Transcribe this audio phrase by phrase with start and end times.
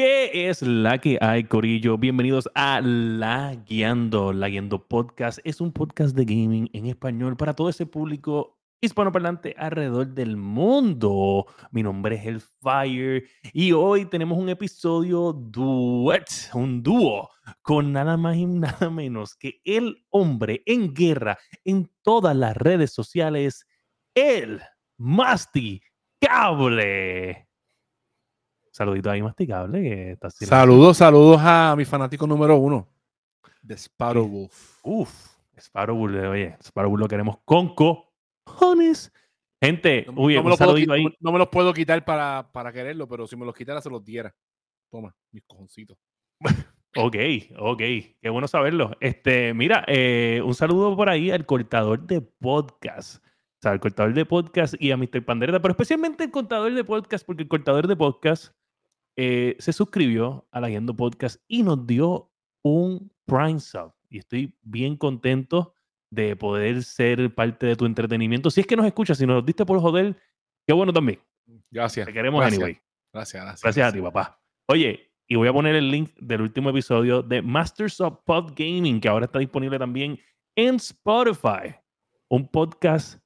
[0.00, 1.98] ¿Qué es la que hay, Corillo?
[1.98, 4.32] Bienvenidos a La Guiando.
[4.32, 9.56] La Guiando Podcast es un podcast de gaming en español para todo ese público hispanoparlante
[9.58, 11.46] alrededor del mundo.
[11.72, 17.30] Mi nombre es El Fire y hoy tenemos un episodio duet, un dúo
[17.62, 22.92] con nada más y nada menos que el hombre en guerra en todas las redes
[22.92, 23.66] sociales,
[24.14, 24.62] el
[24.96, 25.82] Masti
[26.20, 27.47] Cable.
[28.78, 29.82] Saludito ahí, masticable.
[29.82, 32.86] Que está saludos, saludos a mi fanático número uno,
[33.60, 34.78] de Sparrowwolf.
[34.84, 39.12] Uf, Sparrowwolf, oye, Sparrowwolf lo queremos con cojones.
[39.60, 41.06] Gente, no, uy, no, me saludito ahí.
[41.18, 44.04] no, me los puedo quitar para, para quererlo, pero si me los quitara se los
[44.04, 44.32] diera.
[44.92, 45.98] Toma, mis cojoncitos.
[46.96, 47.16] ok,
[47.58, 47.82] ok,
[48.22, 48.92] qué bueno saberlo.
[49.00, 53.16] Este, mira, eh, un saludo por ahí al cortador de podcast.
[53.24, 55.24] O sea, al cortador de podcast y a Mr.
[55.24, 58.54] Pandereta, pero especialmente el cortador de podcast, porque el cortador de podcast
[59.20, 62.30] eh, se suscribió a la Guiando Podcast y nos dio
[62.62, 63.92] un Prime Sub.
[64.08, 65.74] Y estoy bien contento
[66.08, 68.48] de poder ser parte de tu entretenimiento.
[68.48, 70.16] Si es que nos escuchas, si nos diste por joder,
[70.64, 71.18] qué bueno también.
[71.68, 72.06] Gracias.
[72.06, 72.62] Te queremos gracias.
[72.62, 72.80] anyway.
[73.12, 73.62] Gracias, gracias.
[73.62, 74.40] Gracias a ti, papá.
[74.68, 79.00] Oye, y voy a poner el link del último episodio de Masters of Pod Gaming,
[79.00, 80.16] que ahora está disponible también
[80.54, 81.74] en Spotify.
[82.28, 83.20] Un podcast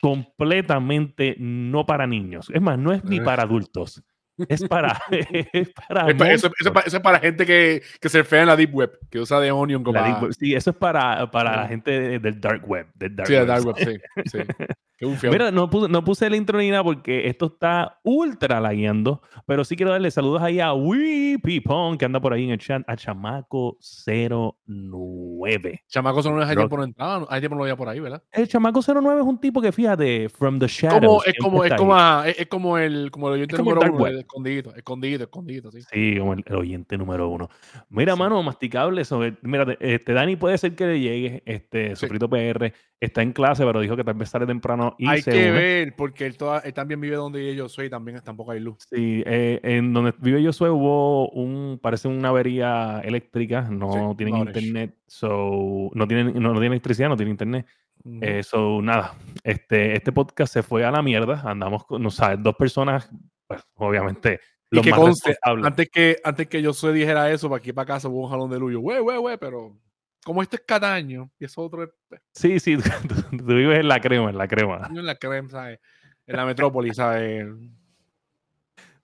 [0.00, 2.50] completamente no para niños.
[2.52, 4.02] Es más, no es ni para adultos.
[4.48, 5.00] Es para.
[5.10, 8.74] es para eso, eso, eso, es para gente que, que se fea en la Deep
[8.74, 10.00] Web, que usa de Onion como.
[10.00, 12.88] Web, sí, eso es para, para la gente del Dark Web.
[12.94, 13.46] Del dark sí, web.
[13.46, 13.98] Dark Web, sí.
[14.30, 14.38] sí.
[15.30, 19.62] Mira, no puse, no puse el intro ni nada porque esto está ultra lagueando, pero
[19.62, 22.82] sí quiero darle saludos ahí a Wee Pipón, que anda por ahí en el chat,
[22.88, 25.80] a Chamaco09.
[25.86, 28.22] Chamaco 09 hay tiempo no entraba, hay tiempo no por ahí, ¿verdad?
[28.32, 31.26] El Chamaco 09 es un tipo que, fíjate, from the shadows.
[31.26, 34.74] es, como, es, como, a, es, es, como el, como el oyente número uno, escondido,
[34.74, 35.80] escondido, escondido, sí.
[35.90, 37.48] Sí, como el, el oyente número uno.
[37.88, 38.18] Mira, sí.
[38.18, 41.96] mano, masticable sobre, mira, este, Dani puede ser que le llegue, este.
[41.96, 45.30] Sofrito PR, está en clase, pero dijo que tal vez sale temprano y Hay se
[45.30, 45.50] que une.
[45.50, 48.78] ver, porque él, toda, él, también vive donde yo soy, también tampoco hay luz.
[48.90, 54.16] Sí, eh, en donde vive yo soy hubo un, parece una avería eléctrica, no sí,
[54.16, 57.66] tienen internet, so, no tienen, no, no tienen electricidad, no tienen internet.
[58.06, 58.80] -huh.
[58.80, 63.10] eh, nada, este, este podcast se fue a la mierda, andamos con, sabes, dos personas,
[63.46, 64.40] pues, obviamente,
[64.70, 68.08] y que conste, antes que, antes que yo soy dijera eso, para aquí para acá
[68.08, 69.76] hubo un jalón de luyo, güey, güey, güey, pero
[70.24, 71.90] como este es Cataño y eso otro es...
[72.32, 72.76] Sí, sí,
[73.30, 74.88] tú, tú, vives en la crema, en la crema.
[74.90, 75.78] En la crema, ¿sabes?
[76.26, 77.46] En la metrópoli, ¿sabes?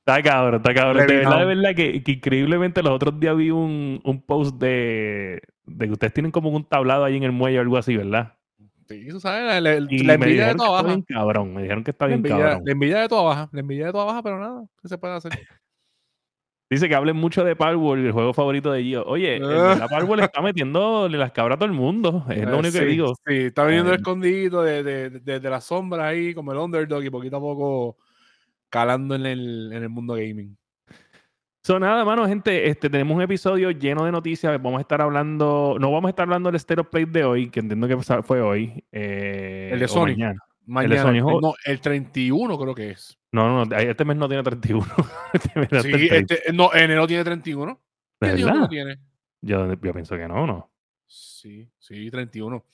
[0.04, 1.06] Está cabrón, está cabrón.
[1.06, 5.40] De verdad, de verdad que, que, increíblemente los otros días vi un, un post de,
[5.64, 8.36] de, que ustedes tienen como un tablado ahí en el muelle o algo así, ¿verdad?
[8.88, 10.98] Sí, eso sabes, la, la, la envidia de toda baja.
[11.06, 12.62] Cabrón, me dijeron que está bien envidia, cabrón.
[12.64, 15.14] La envidia de toda baja, la envidia de toda baja, pero nada, ¿qué se puede
[15.14, 15.32] hacer?
[16.72, 19.04] Dice que hablen mucho de Palworld, el juego favorito de Gio.
[19.04, 22.24] Oye, la Palworld está metiendo las cabras a todo el mundo.
[22.30, 23.14] Es lo único sí, que digo.
[23.26, 27.04] Sí, está viniendo eh, escondido desde de, de, de, la sombra ahí, como el underdog,
[27.04, 27.98] y poquito a poco
[28.70, 30.56] calando en el, en el mundo gaming.
[31.64, 34.60] So, nada, mano, gente, este, tenemos un episodio lleno de noticias.
[34.60, 37.60] Vamos a estar hablando, no vamos a estar hablando del Stereo Play de hoy, que
[37.60, 38.84] entiendo que fue hoy.
[38.90, 40.06] Eh, el de Sony.
[40.06, 40.40] Mañana.
[40.66, 40.94] Mañana.
[40.94, 43.16] El, de Sony, no, el 31 creo que es.
[43.30, 44.84] No, no, este mes no tiene 31.
[45.32, 47.80] este sí, este, no, enero tiene 31.
[48.20, 48.54] ¿De verdad?
[48.54, 48.98] No tiene?
[49.40, 50.72] Yo, yo pienso que no, ¿no?
[51.06, 52.64] Sí, sí, 31.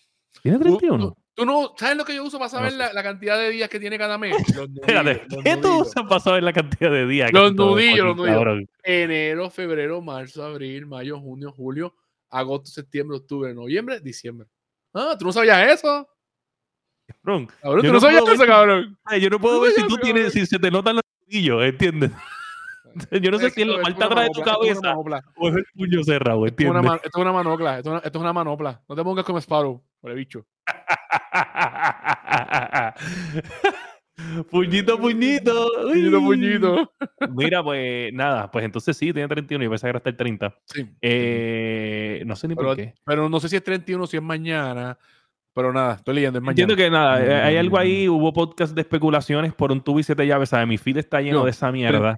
[0.43, 1.15] ¿Tiene 31?
[1.38, 2.78] ¿Tú, no sabes lo que yo uso para saber no sé.
[2.78, 4.34] la, la, cantidad de días que tiene cada mes?
[4.56, 7.32] Los nudillos, los ¿qué tú usas para saber la cantidad de días?
[7.32, 8.69] Los nudillos, los nudillos.
[8.82, 11.94] Enero, febrero, marzo, abril, mayo, junio, julio,
[12.28, 14.49] agosto, septiembre, octubre, noviembre, diciembre.
[14.93, 16.09] Ah, ¿tú no sabías eso?
[17.06, 18.99] Cabrón, cabrón tú no, sabías eso, cabrón.
[19.05, 22.10] Ay, yo no puedo ver si tú tienes, si se te notan los nudillos, ¿entiendes?
[23.22, 24.97] Yo no sé si es la parte atrás de tu cabeza
[25.37, 26.84] o es el puño cerrado, ¿entiendes?
[27.05, 28.82] Esto es una, manopla, esto es una, esto es una manopla.
[28.88, 30.47] No te pongas como Sparrow, por el bicho.
[34.51, 35.69] puñito, puñito.
[35.83, 36.93] Puñito, puñito.
[37.31, 40.55] Mira, pues nada, pues entonces sí, tiene 31 y pensé que era hasta el 30.
[40.65, 40.87] Sí.
[41.00, 42.95] Eh, no sé ni pero, por qué.
[43.05, 44.99] Pero no sé si es 31 o si es mañana.
[45.55, 46.62] Pero nada, estoy leyendo, es mañana.
[46.62, 47.47] Entiendo que nada, mm.
[47.47, 50.69] hay algo ahí, hubo podcast de especulaciones por un tubo y siete llaves, ¿sabes?
[50.69, 52.17] Mi feed está lleno no, de esa mierda.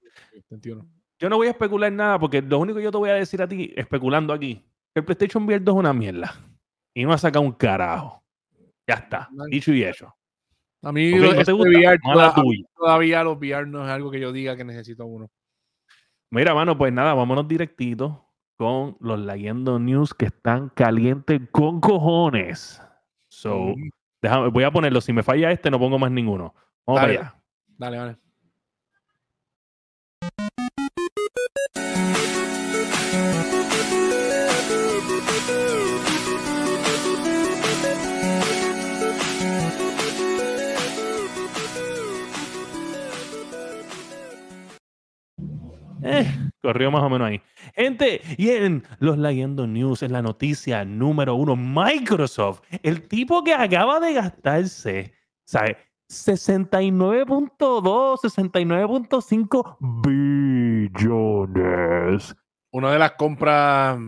[0.49, 0.87] 31.
[1.19, 3.41] Yo no voy a especular nada porque lo único que yo te voy a decir
[3.41, 6.35] a ti, especulando aquí, que el PlayStation VR 2 es una mierda.
[6.95, 8.23] Y no ha sacado un carajo.
[8.87, 10.15] Ya está, dicho y hecho.
[10.83, 12.35] A mí okay, no este gusta, VR, toda,
[12.75, 15.31] todavía los VR no es algo que yo diga que necesito uno.
[16.31, 18.27] Mira, mano, pues nada, vámonos directito
[18.57, 22.83] con los Lagueando News que están calientes con cojones.
[23.29, 23.91] So, mm.
[24.23, 25.01] déjame, voy a ponerlo.
[25.01, 26.55] Si me falla este, no pongo más ninguno.
[26.87, 27.43] Vamos dale, para allá.
[27.79, 28.17] Dale, vale.
[46.11, 46.27] Eh,
[46.63, 47.41] corrió más o menos ahí.
[47.75, 53.55] Gente, y en los Leyendo News, es la noticia número uno, Microsoft, el tipo que
[53.55, 55.15] acaba de gastarse,
[55.45, 55.77] ¿sabes?
[56.09, 59.77] 69.2, 69.5
[60.83, 62.35] billones.
[62.73, 63.99] Una de las compras.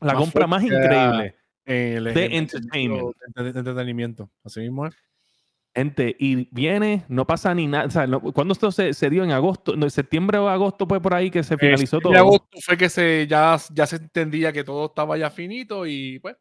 [0.00, 1.34] La compra más increíble
[1.64, 3.16] de entertainment.
[3.34, 4.30] De, entretenimiento.
[4.44, 4.94] Así mismo es.
[5.74, 7.86] Gente, y viene, no pasa ni nada.
[7.86, 9.24] O sea, ¿Cuándo esto se, dio?
[9.24, 9.74] ¿En agosto?
[9.74, 12.12] ¿En septiembre o agosto fue por ahí que se finalizó todo?
[12.12, 16.20] En agosto fue que se, ya, ya se entendía que todo estaba ya finito y
[16.20, 16.36] pues.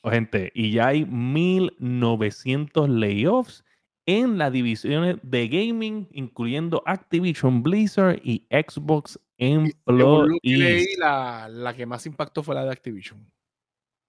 [0.00, 3.62] Oh, gente, y ya hay 1900 layoffs
[4.06, 10.96] en las divisiones de gaming, incluyendo Activision Blizzard y Xbox Employees.
[10.98, 13.30] La, la que más impactó fue la de Activision.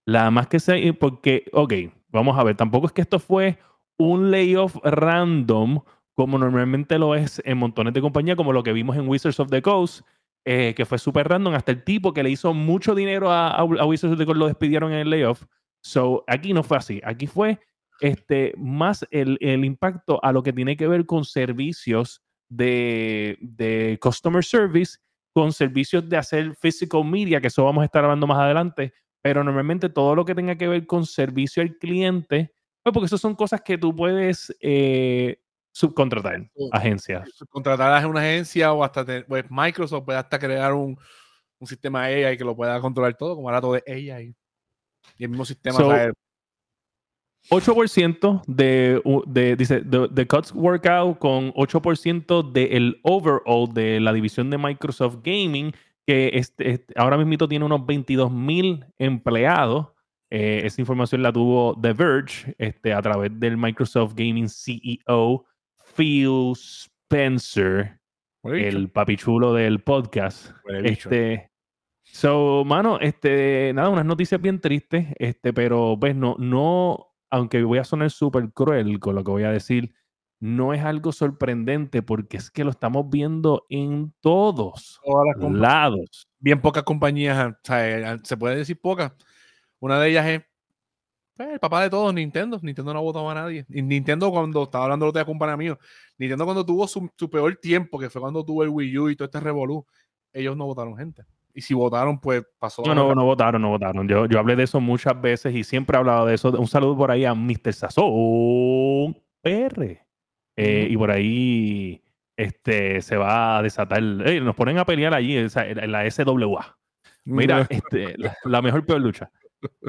[0.05, 1.73] La más que sé, porque, ok,
[2.07, 3.59] vamos a ver, tampoco es que esto fue
[3.97, 5.81] un layoff random,
[6.13, 9.49] como normalmente lo es en montones de compañías, como lo que vimos en Wizards of
[9.49, 10.01] the Coast,
[10.45, 14.13] eh, que fue súper random, hasta el tipo que le hizo mucho dinero a, Wizards
[14.13, 15.43] of the Coast lo despidieron en el layoff.
[15.81, 17.59] So, aquí no fue así, aquí fue
[17.99, 24.43] este, más el, impacto a lo que tiene que ver con servicios de, de customer
[24.43, 24.99] service,
[25.33, 29.43] con servicios de hacer physical media, que eso vamos a estar hablando más adelante, pero
[29.43, 32.53] normalmente todo lo que tenga que ver con servicio al cliente,
[32.91, 35.39] pues porque eso son cosas que tú puedes eh,
[35.71, 37.29] subcontratar agencias.
[37.33, 40.97] Subcontratar a una agencia o hasta pues Microsoft puede hasta crear un,
[41.59, 44.35] un sistema AI que lo pueda controlar todo, como ahora todo de AI.
[45.17, 45.79] Y el mismo sistema
[47.49, 54.57] 8% de, de, dice, de, cuts workout con 8% del overall de la división de
[54.57, 55.73] Microsoft Gaming
[56.07, 59.87] que este, este, ahora mismo tiene unos 22 mil empleados.
[60.29, 65.45] Eh, esa información la tuvo The Verge este, a través del Microsoft Gaming CEO
[65.95, 67.99] Phil Spencer,
[68.43, 70.51] el papichulo del podcast.
[70.83, 71.49] Este,
[72.03, 77.79] so, mano, este, nada, unas noticias bien tristes, este, pero pues no, no, aunque voy
[77.79, 79.93] a sonar súper cruel con lo que voy a decir,
[80.39, 85.01] no es algo sorprendente porque es que lo estamos viendo en todos
[85.51, 86.27] lados.
[86.39, 89.13] Bien pocas compañías, eh, se puede decir pocas.
[89.79, 90.41] Una de ellas es
[91.35, 92.59] pues, el papá de todos, Nintendo.
[92.61, 93.65] Nintendo no ha votado a nadie.
[93.69, 95.79] Y Nintendo, cuando estaba hablando de otra compañía mío,
[96.17, 99.25] Nintendo cuando tuvo su, peor tiempo, que fue cuando tuvo el Wii U y todo
[99.25, 99.85] este revolú,
[100.33, 101.23] ellos no votaron gente.
[101.53, 102.83] Y si votaron, pues pasó.
[102.85, 104.07] No, no, no votaron, no votaron.
[104.07, 106.49] Yo, yo hablé de eso muchas veces y siempre he hablado de eso.
[106.51, 107.73] Un saludo por ahí a Mr.
[107.73, 110.05] Sazón PR.
[110.55, 112.03] Eh, y por ahí
[112.35, 114.01] este, se va a desatar.
[114.01, 116.77] nos ponen a pelear allí en, la SWA.
[117.25, 119.31] Mira, este, la, mejor peor lucha.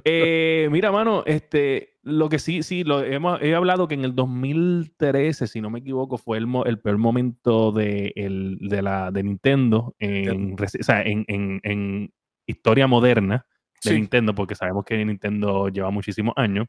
[0.04, 4.14] Eh, mira, mano, este, lo que sí, sí, lo hemos, he hablado que en el
[4.14, 9.22] 2013, si no me equivoco, fue el, el peor momento de, el, de, la, de
[9.22, 10.56] Nintendo en,
[10.88, 12.12] en, en,
[12.46, 13.46] historia moderna
[13.84, 16.66] de Nintendo, porque sabemos que Nintendo lleva muchísimos años.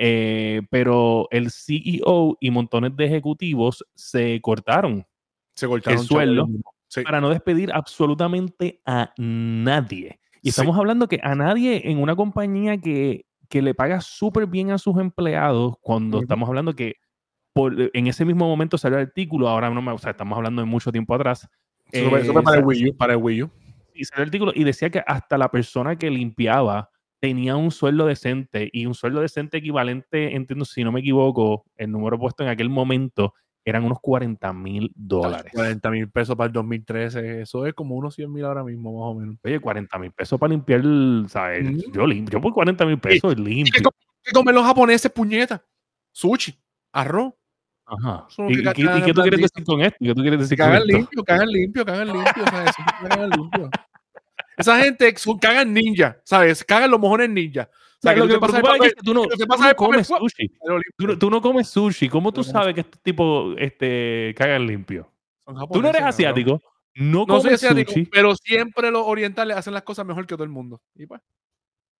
[0.00, 5.04] Eh, pero el CEO y montones de ejecutivos se cortaron,
[5.56, 6.48] se cortaron el sueldo
[7.02, 10.20] para no despedir absolutamente a nadie.
[10.48, 14.70] Y estamos hablando que a nadie en una compañía que, que le paga súper bien
[14.70, 16.96] a sus empleados, cuando estamos hablando que
[17.52, 20.62] por, en ese mismo momento salió el artículo, ahora no me, o sea, estamos hablando
[20.62, 21.48] de mucho tiempo atrás.
[21.92, 22.08] Eh,
[22.42, 23.50] para, el Wii U, para el Wii U.
[23.94, 26.90] Y salió el artículo y decía que hasta la persona que limpiaba
[27.20, 31.90] tenía un sueldo decente y un sueldo decente equivalente, entiendo si no me equivoco, el
[31.90, 33.34] número puesto en aquel momento
[33.68, 35.52] eran unos 40 mil dólares.
[35.54, 39.16] 40 mil pesos para el 2013, eso es como unos 100 mil ahora mismo, más
[39.16, 39.36] o menos.
[39.44, 40.82] Oye, 40 mil pesos para limpiar,
[41.28, 41.66] ¿sabes?
[41.92, 43.90] Yo limpio, yo por 40 mil pesos limpio.
[44.22, 45.64] ¿Qué, comen los japoneses, puñeta?
[46.12, 46.58] Sushi,
[46.92, 47.34] arroz.
[47.86, 48.26] Ajá.
[48.48, 49.96] ¿Y, qué tú quieres decir con esto?
[50.00, 52.72] ¿Qué tú quieres decir cagan limpio, cagan limpio, cagan limpio, ¿sabes?
[53.08, 53.70] cagan limpro.
[54.58, 56.64] Esa gente cagan ninja, ¿sabes?
[56.64, 57.70] Cagan los mojones ninja.
[57.98, 59.24] O sea, que lo que, pasa es que tú no,
[59.76, 60.52] comes sushi.
[61.18, 62.08] Tú, no comes sushi.
[62.08, 65.10] ¿Cómo tú sabes que este tipo este, cagan limpio?
[65.72, 66.60] Tú no eres asiático.
[66.94, 68.06] No, no comes asiático, sushi.
[68.06, 70.80] Pero siempre los orientales hacen las cosas mejor que todo el mundo.
[70.94, 71.20] Y pues.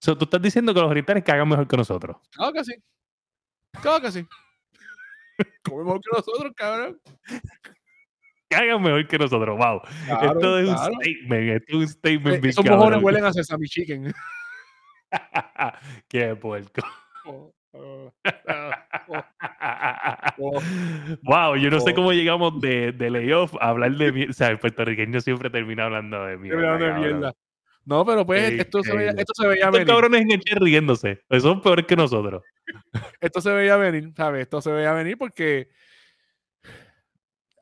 [0.01, 2.17] tú estás diciendo que los orientales cagan mejor que nosotros.
[2.31, 2.75] Claro que sí.
[3.83, 4.27] Claro que sí.
[5.65, 7.01] Comen mejor que nosotros, cabrón
[8.57, 9.59] hagan mejor que nosotros.
[9.59, 9.83] Wow.
[10.23, 11.51] esto es un statement.
[11.51, 12.45] Esto es un statement.
[12.45, 14.13] Eh, esos mojones huelen a sesame chicken.
[16.09, 16.83] Qué puerco.
[21.23, 24.31] wow, yo no sé cómo llegamos de, de layoff a hablar de mierda.
[24.31, 27.35] O sea, el puertorriqueño siempre termina hablando de mierda.
[27.89, 29.87] No, pero pues esto, se veía, esto se veía Estos venir.
[29.87, 31.23] cabrones en el riéndose.
[31.41, 32.43] Son peores que nosotros.
[33.21, 34.43] esto se veía venir, ¿sabes?
[34.43, 35.71] Esto se veía venir porque.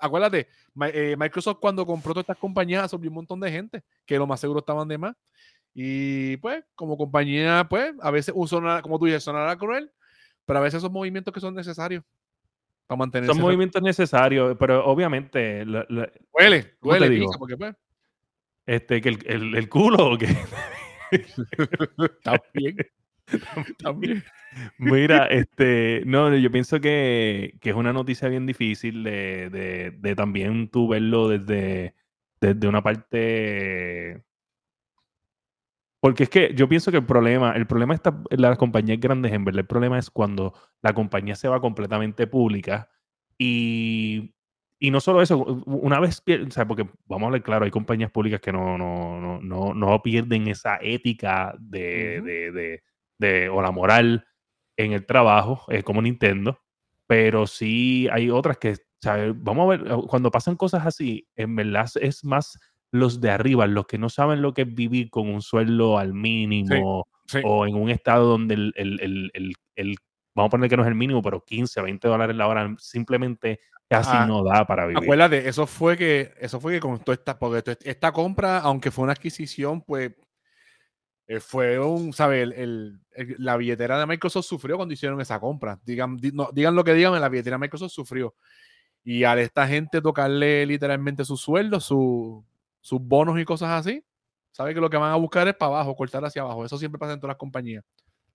[0.01, 0.49] Acuérdate,
[0.93, 4.41] eh, Microsoft cuando compró todas estas compañías absorbió un montón de gente que lo más
[4.41, 5.15] seguro estaban de más.
[5.79, 9.93] Y pues, como compañía, pues, a veces, un sonar, como tú dices, sonará cruel,
[10.47, 12.03] pero a veces son movimientos que son necesarios
[12.87, 13.35] para mantenerse.
[13.35, 17.31] Son movimientos necesarios, pero obviamente la- la- Duele, ¿Cómo te duele, digo?
[17.39, 17.75] porque pues,
[18.65, 20.29] este, que el, el- el culo o qué.
[22.23, 22.77] también.
[23.79, 24.25] también.
[24.79, 30.17] Mira, este, no, yo pienso que, que es una noticia bien difícil de, de- de
[30.17, 31.95] también tú verlo desde,
[32.41, 34.23] desde una parte.
[36.07, 39.33] Porque es que yo pienso que el problema, el problema está en las compañías grandes,
[39.33, 42.89] en verdad, el problema es cuando la compañía se va completamente pública
[43.37, 44.33] y,
[44.79, 45.37] y no solo eso,
[45.67, 49.21] una vez, o sea, porque vamos a hablar claro, hay compañías públicas que no, no,
[49.21, 52.83] no, no, no pierden esa ética de, de, de-
[53.19, 54.29] de- o la moral
[54.77, 56.61] en el trabajo, eh, como Nintendo,
[57.09, 59.33] pero sí hay otras que, ¿sabes?
[59.37, 62.61] Vamos a ver, cuando pasan cosas así, en verdad es más
[62.93, 66.15] los de arriba, los que no saben lo que es vivir con un sueldo al
[66.15, 67.41] mínimo Sí.
[67.45, 69.01] o en un estado donde el, el-
[69.35, 69.97] el- el-
[70.35, 73.59] vamos a poner que no es el mínimo, pero 15, 20 dólares la hora simplemente
[73.89, 75.03] casi Ah, no da para vivir.
[75.03, 79.03] Acuérdate, eso fue que, eso fue que con toda esta, porque esta compra, aunque fue
[79.05, 80.13] una adquisición, pues
[81.29, 82.49] eh, fue un, ¿sabes?
[83.39, 85.81] La billetera de Microsoft sufrió cuando hicieron esa compra.
[85.85, 88.35] Digan, di- no, digan lo que digan, la billetera de Microsoft sufrió.
[89.03, 92.45] Y a esta gente tocarle literalmente su sueldo, su-
[92.87, 94.01] sus bonos y cosas así,
[94.53, 96.65] ¿sabe que lo que van a buscar es para abajo, cortar hacia abajo?
[96.65, 97.85] Eso siempre pasa en todas las compañías.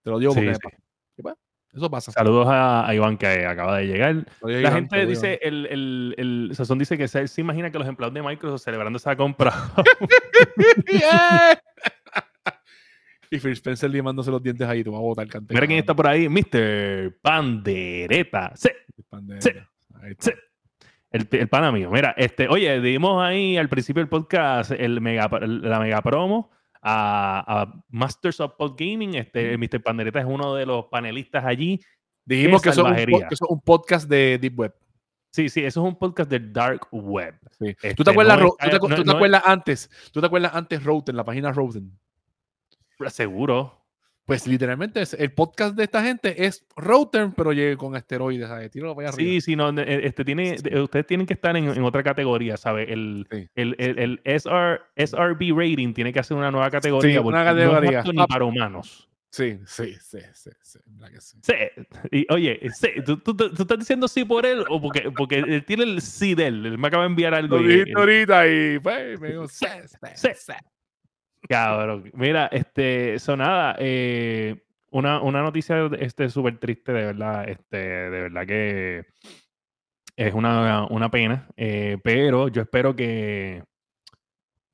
[0.03, 0.59] Te lo digo Sí, porque sí.
[0.61, 0.77] pasa.
[1.21, 1.35] Pues,
[1.73, 2.11] eso pasa.
[2.11, 4.25] Saludos a, a Iván que acaba de llegar.
[4.41, 7.87] La Iván, gente dice, el, el, el Sazón dice que se, se imagina que los
[7.87, 9.53] empleados de Microsoft celebrando esa compra.
[13.33, 15.53] Y Phil Spencer limándose los dientes ahí, tú vas a botar el cante.
[15.53, 17.17] Mira quién está por ahí, Mr.
[17.21, 18.51] Pandereta.
[18.55, 18.67] Sí,
[19.39, 19.51] Sí.
[20.01, 20.25] Ahí está.
[20.25, 20.31] Sí.
[21.11, 21.89] El, el pana mío.
[21.91, 26.49] Mira, este, oye, dimos ahí al principio del podcast el mega, la mega promo
[26.81, 29.15] a, a Masters of Pod Gaming.
[29.15, 29.81] Este, Mr.
[29.83, 31.79] Pandereta es uno de los panelistas allí.
[32.25, 34.73] Dijimos que eso, es un, que eso es un podcast de Deep Web.
[35.31, 37.35] Sí, sí, eso es un podcast del Dark Web.
[37.57, 37.67] Sí.
[37.69, 39.15] Este, ¿Tú te acuerdas, no Ro- es- tú te, acu- no- tú te no es-
[39.15, 39.89] acuerdas antes?
[40.11, 41.91] ¿Tú te acuerdas antes Roten, la página Roten?
[43.07, 43.80] Seguro.
[44.25, 48.69] Pues literalmente es- el podcast de esta gente es Roten, pero llega con esteroides, ¿sabes?
[48.69, 49.13] Para allá arriba.
[49.15, 52.87] Sí, sí, no, eh, este tiene, ustedes tienen que estar en, en otra categoría, ¿sabes?
[52.89, 53.49] El, Sí.
[53.55, 57.11] el, el, el SR, SRB rating tiene que hacer una nueva categoría.
[57.11, 58.03] Sí, una porque no es categoría.
[58.13, 59.07] ni para humanos.
[59.33, 61.37] Sí, sí, sí, sí, sí, que sí.
[61.41, 61.53] Sí.
[62.11, 65.63] Y, oye, sí, ¿tú, tú, tú estás diciendo sí por él o porque, porque él
[65.65, 66.65] tiene el sí de él?
[66.65, 67.57] Él me acaba de enviar algo.
[67.57, 69.65] Lo dijiste ahorita y pues me dijo, sí,
[70.15, 70.53] sí, Sí.
[71.47, 72.11] Cabrón.
[72.13, 78.45] Mira, este, sonada, eh, una, una noticia este súper triste, de verdad, este, de verdad
[78.45, 79.05] que
[80.15, 83.63] es una, una pena, eh, pero yo espero que,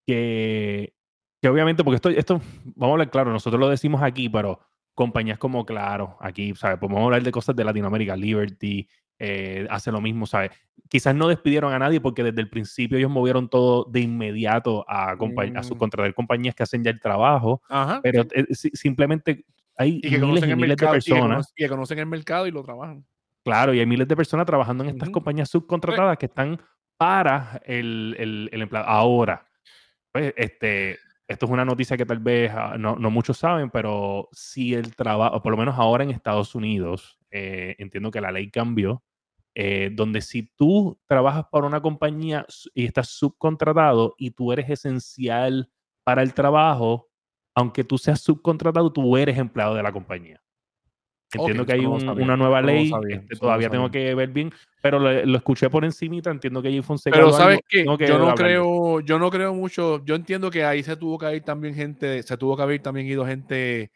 [0.06, 0.94] que,
[1.42, 2.42] que obviamente, porque esto, esto,
[2.76, 4.60] vamos a hablar claro, nosotros lo decimos aquí, pero
[4.94, 6.80] compañías como Claro, aquí, ¿sabes?
[6.80, 8.88] Podemos hablar de cosas de Latinoamérica, Liberty,
[9.20, 10.52] eh, hace lo mismo, ¿sabes?
[10.90, 15.16] Quizás no despidieron a nadie porque desde el principio ellos movieron todo de inmediato a,
[15.18, 15.64] compa- a Mm.
[15.64, 18.00] subcontratar compañías que hacen ya el trabajo, Ajá.
[18.04, 19.46] pero eh, si- simplemente
[19.76, 22.64] hay y que miles y de mercado personas, y que conocen el mercado y lo
[22.64, 23.06] trabajan.
[23.44, 26.60] claro, y hay miles de personas trabajando en estas compañías subcontratadas que están
[26.98, 28.88] para el, el, el empleado.
[28.88, 29.46] Ahora,
[30.12, 30.98] pues, este,
[31.28, 34.96] esto es una noticia que tal vez ah, no, no muchos saben, pero si el
[34.96, 39.04] trabajo, por lo menos ahora en Estados Unidos, eh, entiendo que la ley cambió,
[39.60, 42.46] eh, donde si tú trabajas para una compañía
[42.76, 45.68] y estás subcontratado y tú eres esencial
[46.04, 47.10] para el trabajo,
[47.56, 50.40] aunque tú seas subcontratado, tú eres empleado de la compañía.
[51.34, 55.00] Entiendo que hay un- una nueva ley, sabía, este, todavía tengo que ver bien, pero
[55.00, 58.36] lo, lo escuché por encimita, entiendo que allí Fonseca Pero algo, sabes que yo no
[58.36, 62.22] creo, yo no creo mucho, yo entiendo que ahí se tuvo que ir también gente,
[62.22, 63.92] se tuvo que haber también ido gente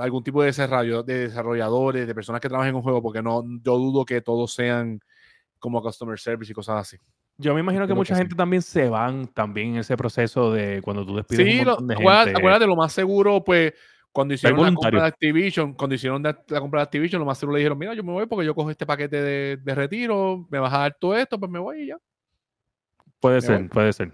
[0.00, 3.42] algún tipo de desarrollo, de desarrolladores, de personas que trabajan en un juego, porque no,
[3.62, 5.00] yo dudo que todos sean
[5.58, 6.96] como customer service y cosas así.
[7.36, 8.20] Yo me imagino que Entiendo que mucha sí.
[8.20, 11.76] gente también se van también en ese proceso de cuando tú despides Sí, un lo-
[11.78, 12.38] de acuérdate, gente.
[12.38, 13.72] acuérdate, lo más seguro, pues,
[14.12, 17.36] cuando hicieron la compra de Activision, cuando hicieron de- la compra de Activision, lo más
[17.38, 20.46] seguro le dijeron, mira, yo me voy porque yo cojo este paquete de, de retiro,
[20.50, 21.96] me vas a dar todo esto, pues me voy y ya.
[23.18, 23.68] Puede Me ser, voy.
[23.68, 24.12] puede ser.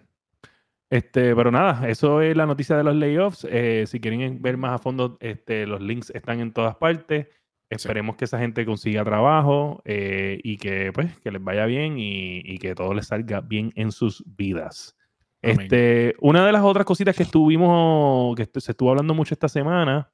[0.91, 3.47] Este, pero nada, eso es la noticia de los layoffs.
[3.49, 7.29] Eh, si quieren ver más a fondo, este, los links están en todas partes.
[7.71, 12.41] Esperemos que esa gente consiga trabajo eh, y que pues que les vaya bien y,
[12.45, 14.97] y que todo les salga bien en sus vidas.
[15.43, 15.61] Amén.
[15.61, 20.11] Este, una de las otras cositas que estuvimos, que se estuvo hablando mucho esta semana,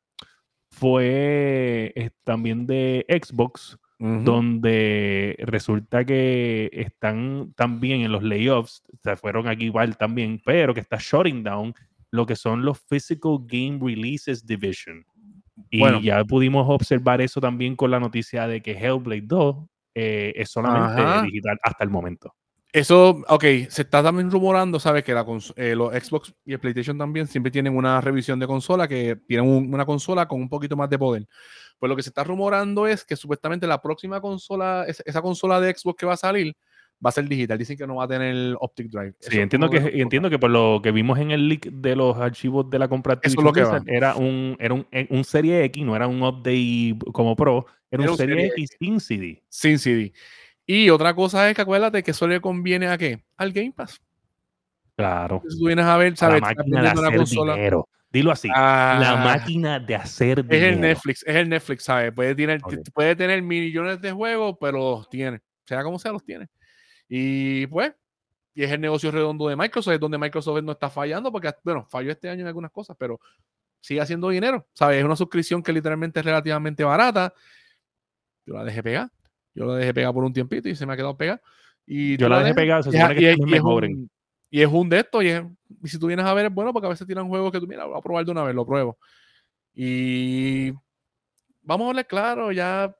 [0.70, 9.48] fue eh, también de Xbox, Donde resulta que están también en los layoffs, se fueron
[9.48, 11.74] aquí igual también, pero que está shutting down
[12.10, 15.04] lo que son los Physical Game Releases Division.
[15.70, 16.00] Y Bueno.
[16.00, 19.56] ya pudimos observar eso también con la noticia de que Hellblade 2
[19.94, 21.22] eh, es solamente Ajá.
[21.22, 22.34] digital hasta el momento.
[22.76, 25.02] Eso, ok, se está también rumorando, ¿sabes?
[25.02, 25.24] Que la
[25.56, 29.48] eh, los Xbox y el PlayStation también siempre tienen una revisión de consola, que tienen
[29.48, 31.26] un- una consola con un poquito más de poder.
[31.78, 35.58] Pues lo que se está rumorando es que supuestamente la próxima consola, es- esa consola
[35.58, 36.54] de Xbox que va a salir,
[37.04, 37.56] va a ser digital.
[37.56, 39.14] Dicen que no va a tener Optic Drive.
[39.20, 41.96] Eso Sí, entiendo que, y entiendo que por lo que vimos en el leak de
[41.96, 45.24] los archivos de la compra Eso es lo que era un, era un, eh, un
[45.24, 49.42] Serie X, no era un update como Pro, era, Era un Serie X sin CD.
[49.48, 50.12] sin CD.
[50.66, 53.24] Y otra cosa es que acuérdate que eso le conviene a qué?
[53.36, 54.00] Al Game Pass.
[54.96, 55.42] Claro.
[55.48, 56.40] Si tú vienes a ver, ¿sabes?
[56.40, 57.54] la máquina de hacer consola.
[57.54, 57.88] dinero.
[58.10, 58.48] Dilo así.
[58.48, 60.66] la máquina de hacer Es dinero.
[60.74, 62.12] el Netflix, es el Netflix, ¿sabes?
[62.12, 62.60] Puede tener,
[62.94, 65.40] puede tener millones de juegos, pero los tiene.
[65.64, 66.48] Sea como sea, los tiene.
[67.08, 67.92] Y pues,
[68.54, 71.84] y es el negocio redondo de Microsoft, es donde Microsoft no está fallando, porque, bueno,
[71.84, 73.20] falló este año en algunas cosas, pero
[73.80, 74.98] sigue haciendo dinero, ¿sabes?
[74.98, 77.34] Es una suscripción que literalmente es relativamente barata.
[78.46, 79.10] Yo la dejé pegar.
[79.56, 81.40] Yo la dejé pegar por un tiempito y se me ha quedado pegada.
[81.86, 83.92] Y Yo la dejé pegada, se supone que y es- mes y me es cobren.
[83.92, 84.10] un-
[84.50, 85.42] y es un de estos, y, es-
[85.82, 87.66] y si tú vienes a ver, es bueno, porque a veces tiran juegos que tú,
[87.66, 88.98] mira, voy a probar de una vez, lo pruebo.
[89.74, 90.70] Y
[91.62, 92.94] vamos a hablar claro, ya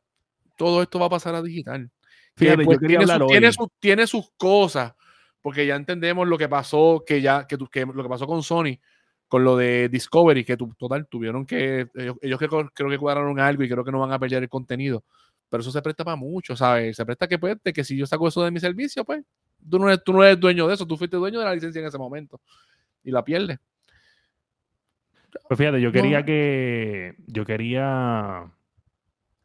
[0.57, 1.91] todo esto va a pasar a digital.
[2.35, 4.95] Que, Fíjate, yo pues, quería tiene, hablar tiene sus- tiene sus cosas,
[5.43, 8.43] porque ya entendemos lo que pasó, que ya, que, tu- que lo que pasó con
[8.43, 8.79] Sony,
[9.29, 13.39] con lo de Discovery, que tu- total, tuvieron que, ellos, ellos creo, creo que cuadraron
[13.41, 15.05] algo y creo que no van a perder el contenido.
[15.49, 16.97] Pero eso se presta para mucho, ¿sabes?
[16.97, 19.25] Se presta que, pues, de que si yo saco eso de mi servicio, pues,
[19.71, 21.81] tú no, eres, tú no eres dueño de eso, tú fuiste dueño de la licencia
[21.81, 22.41] en ese momento
[23.05, 23.59] y la pierdes.
[25.49, 25.93] Pues fíjate, yo No.
[25.93, 27.15] quería que.
[27.27, 28.51] Yo quería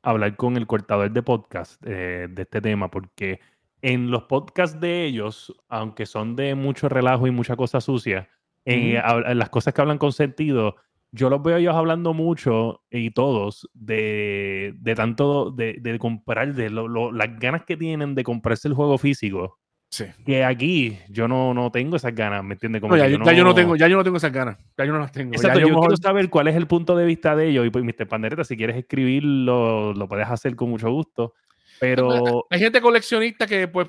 [0.04, 3.40] hablar con el cortador de podcast eh, de este tema, porque
[3.82, 8.30] en los podcasts de ellos, aunque son de mucho relajo y mucha cosa sucia,
[8.66, 10.76] eh, hab- las cosas que hablan con sentido,
[11.12, 16.69] yo los veo ellos hablando mucho y todos de, de tanto de, de comprar, de
[16.69, 19.58] lo- lo- las ganas que tienen de comprarse el juego físico.
[19.93, 20.06] Sí.
[20.26, 22.82] Que aquí yo no, no tengo esas ganas, ¿me entiendes?
[22.82, 24.58] No, ya, yo- ya yo no tengo, ya yo no tengo esas ganas.
[24.78, 25.34] Ya yo no las tengo.
[25.34, 27.67] Ya Exacto, yo yo mejor- quiero saber cuál es el punto de vista de ellos.
[27.67, 28.08] Y pues, Mr.
[28.08, 31.34] Pandereta, si quieres escribirlo, lo puedes hacer con mucho gusto.
[31.82, 33.88] Pero Hay gente coleccionista que, pues,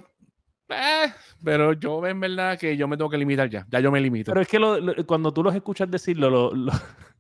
[0.70, 1.12] eh,
[1.44, 3.64] pero yo en verdad que yo me tengo que limitar ya.
[3.70, 4.32] Ya yo me limito.
[4.32, 6.72] Pero es que lo- lo- cuando tú los escuchas decirlo, lo, lo-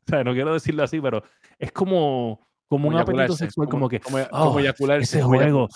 [0.06, 1.22] o sea, no quiero decirlo así, pero
[1.58, 5.68] es como, como un apetito sexual, como, que como, "Oh, como eyacularse, ese juego,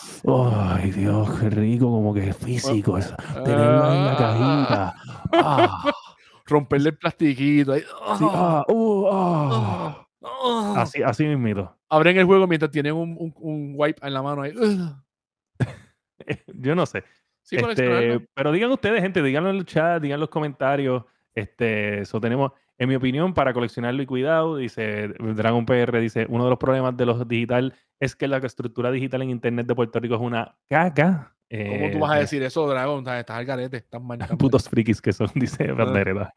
[0.54, 3.44] ay Dios, qué rico, como que físico, eso, eyacularse.
[3.44, 4.94] tenerlo en la Ah, cajita.
[5.32, 5.92] Ah,
[6.46, 7.72] romperle el plastiquito.
[7.72, 10.06] ahí, sí, ah, ah, uh, ah.
[10.22, 10.74] ah, ah.
[10.82, 11.74] Así, así mismito.
[11.88, 14.52] Abren el juego mientras tienen un, un, un wipe en la mano ahí.
[16.54, 17.04] Yo no sé.
[17.42, 21.04] Sí, Este, pero digan ustedes, gente, díganlo en el chat, digan en los comentarios.
[21.34, 26.44] Este, eso tenemos, en mi opinión, para coleccionarlo y cuidado, dice Dragon PR, dice, uno
[26.44, 29.98] de los problemas de los digital es que la estructura digital en internet de Puerto
[30.00, 31.32] Rico es una caca.
[31.48, 33.06] ¿Cómo tú Eh, vas a decir eso, Dragón?
[33.08, 33.76] Estás al garete.
[33.76, 34.18] Estás mal.
[34.38, 36.34] Putos frikis que son, dice Bandereta.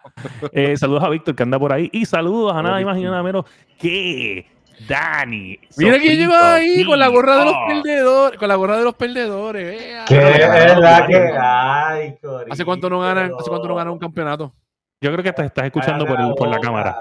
[0.51, 3.23] Eh, saludos a Víctor que anda por ahí y saludos a nada más y nada
[3.23, 3.45] menos
[3.79, 4.45] que
[4.87, 5.59] Dani.
[5.77, 8.39] Mira quién Sofrito, llegó ahí con la gorra de los perdedores.
[8.39, 9.65] Con la gorra de los perdedores.
[9.67, 10.05] vea.
[10.05, 12.15] ¿Qué Ah, es la que hay?
[12.49, 13.31] ¿Hace cuánto no ganan?
[13.37, 14.53] ¿Hace cuánto no ganan un campeonato?
[15.01, 16.95] Yo creo que te estás escuchando por, el- por la cámara.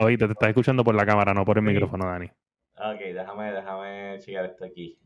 [0.00, 1.70] Oíste, te estás escuchando por la cámara, no por el Sí.
[1.70, 2.26] micrófono, Dani.
[2.76, 4.98] Ok, déjame, déjame checar esto aquí.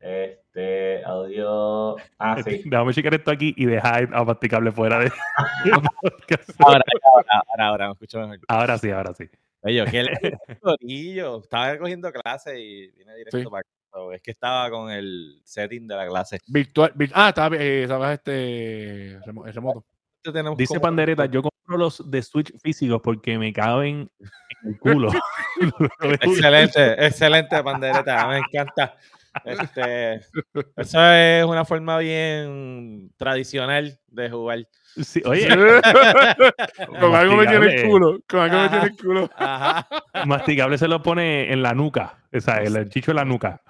[0.00, 1.96] Este, audio.
[2.18, 2.62] Ah, sí.
[2.68, 5.12] Déjame checar esto aquí y dejar a Masticable fuera de.
[6.58, 8.44] Ahora, ahora, ahora, ahora, me escucho mejor.
[8.48, 9.28] ahora sí, ahora sí.
[9.60, 11.38] Oye, yo, ¿qué le?
[11.40, 13.44] Estaba cogiendo clase y vine directo Sí.
[13.44, 13.68] para acá.
[14.14, 16.38] Es que estaba con el setting de la clase.
[16.48, 16.92] Virtual.
[16.94, 19.20] vir- ah, estaba, eh, estabas este.
[19.52, 19.84] remoto.
[20.30, 24.10] Tenemos Dice como- Pandereta, yo compro los de Switch físicos porque me caben
[24.64, 25.08] en el culo.
[26.20, 28.28] Excelente, excelente, Pandereta.
[28.28, 28.94] Me encanta.
[29.44, 30.16] Este,
[30.76, 34.68] eso es una forma bien tradicional de jugar.
[35.00, 35.48] Sí, oye,
[37.00, 38.18] con algo me tiene el culo.
[38.28, 39.30] Con algo me tiene el culo.
[39.36, 39.88] Ajá.
[40.26, 42.18] Masticable se lo pone en la nuca.
[42.30, 43.62] O sea, el chicho en la nuca.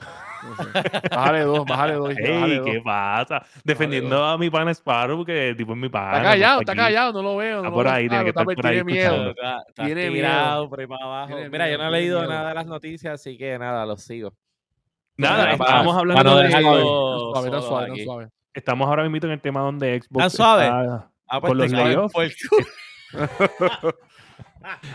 [0.42, 1.08] No sé.
[1.10, 2.08] Bájale dos, bájale dos.
[2.14, 2.66] bájale Ey, dos.
[2.66, 3.44] ¿qué pasa?
[3.64, 6.16] Defendiendo a mi pana Sparrow, que tipo es mi pana.
[6.18, 6.80] Está callado, pues, está aquí.
[6.80, 7.56] callado, no lo veo.
[7.58, 9.02] Está no por ahí, tiene veo, que estar por ahí tiene miedo.
[9.04, 9.30] escuchando.
[9.30, 10.70] Está, está Tiene tirado miedo.
[10.70, 11.34] por ahí para abajo.
[11.34, 12.32] Tiene Mira, yo no he leído miedo.
[12.32, 14.32] nada de las noticias, así que nada, los sigo.
[15.16, 16.50] Nada, estábamos para hablando no de...
[16.50, 16.62] Suave,
[17.34, 18.04] tan solo suave, tan aquí.
[18.04, 18.28] suave.
[18.54, 20.66] Estamos ahora mismo en el tema donde Xbox ¿Tan suave?
[20.66, 22.12] Ah, los layoffs.
[22.12, 22.66] por el culo.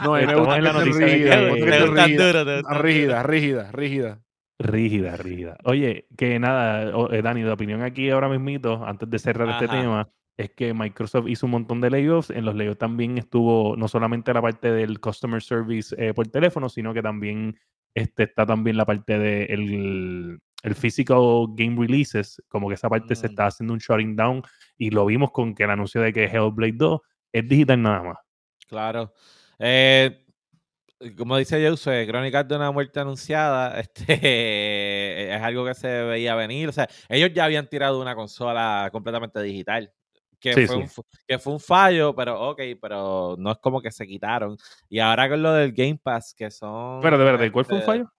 [0.04, 1.36] No, me Estamos gusta en la noticia rígida,
[2.80, 3.24] rígida.
[3.24, 4.20] Rígida, rígida,
[4.60, 5.18] rígida.
[5.18, 5.58] Rígida.
[5.64, 10.10] Oye, que nada, eh, Dani, de opinión aquí ahora mismito, antes de cerrar este tema,
[10.38, 12.30] es que Microsoft hizo un montón de layoffs.
[12.30, 16.70] En los layoffs también estuvo no solamente la parte del customer service eh, por teléfono,
[16.70, 17.58] sino que también
[17.96, 20.40] este, está también la parte de el,
[20.76, 23.30] physical game releases, como que esa parte se Mm.
[23.30, 24.42] está haciendo un shutting down
[24.78, 28.18] y lo vimos con que el anuncio de que Hellblade 2 es digital nada más.
[28.68, 29.14] Claro.
[29.60, 30.26] Eh,
[31.18, 36.70] como dice Jose, Crónicas de una muerte anunciada, este es algo que se veía venir.
[36.70, 39.92] O sea, ellos ya habían tirado una consola completamente digital.
[40.40, 40.82] Que, Sí, fue sí.
[40.84, 44.56] Un, fu- que fue un fallo, pero ok, pero no es como que se quitaron.
[44.88, 47.02] Y ahora con lo del Game Pass, que son.
[47.02, 48.12] Pero de verdad, ¿cuál fue un este, fallo?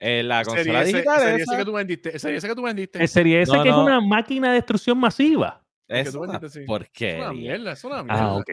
[0.00, 1.20] eh, la consola digital.
[1.20, 2.18] serie esa, que tú vendiste.
[2.18, 3.04] Serie S que tú vendiste.
[3.04, 5.62] Es serie S No, que es una máquina de destrucción masiva.
[5.86, 6.60] que es tú una vendiste, sí.
[6.62, 7.20] Es porquería.
[7.26, 8.22] una mierda, es una mierda.
[8.24, 8.50] Ah, ok.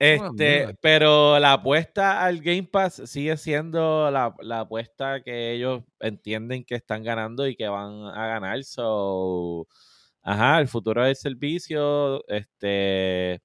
[0.00, 5.82] Una Este, pero la apuesta al Game Pass sigue siendo la, la apuesta que ellos
[6.00, 8.64] entienden que están ganando y que van a ganar.
[8.64, 9.68] So,
[10.22, 13.40] ajá, el futuro del servicio, este.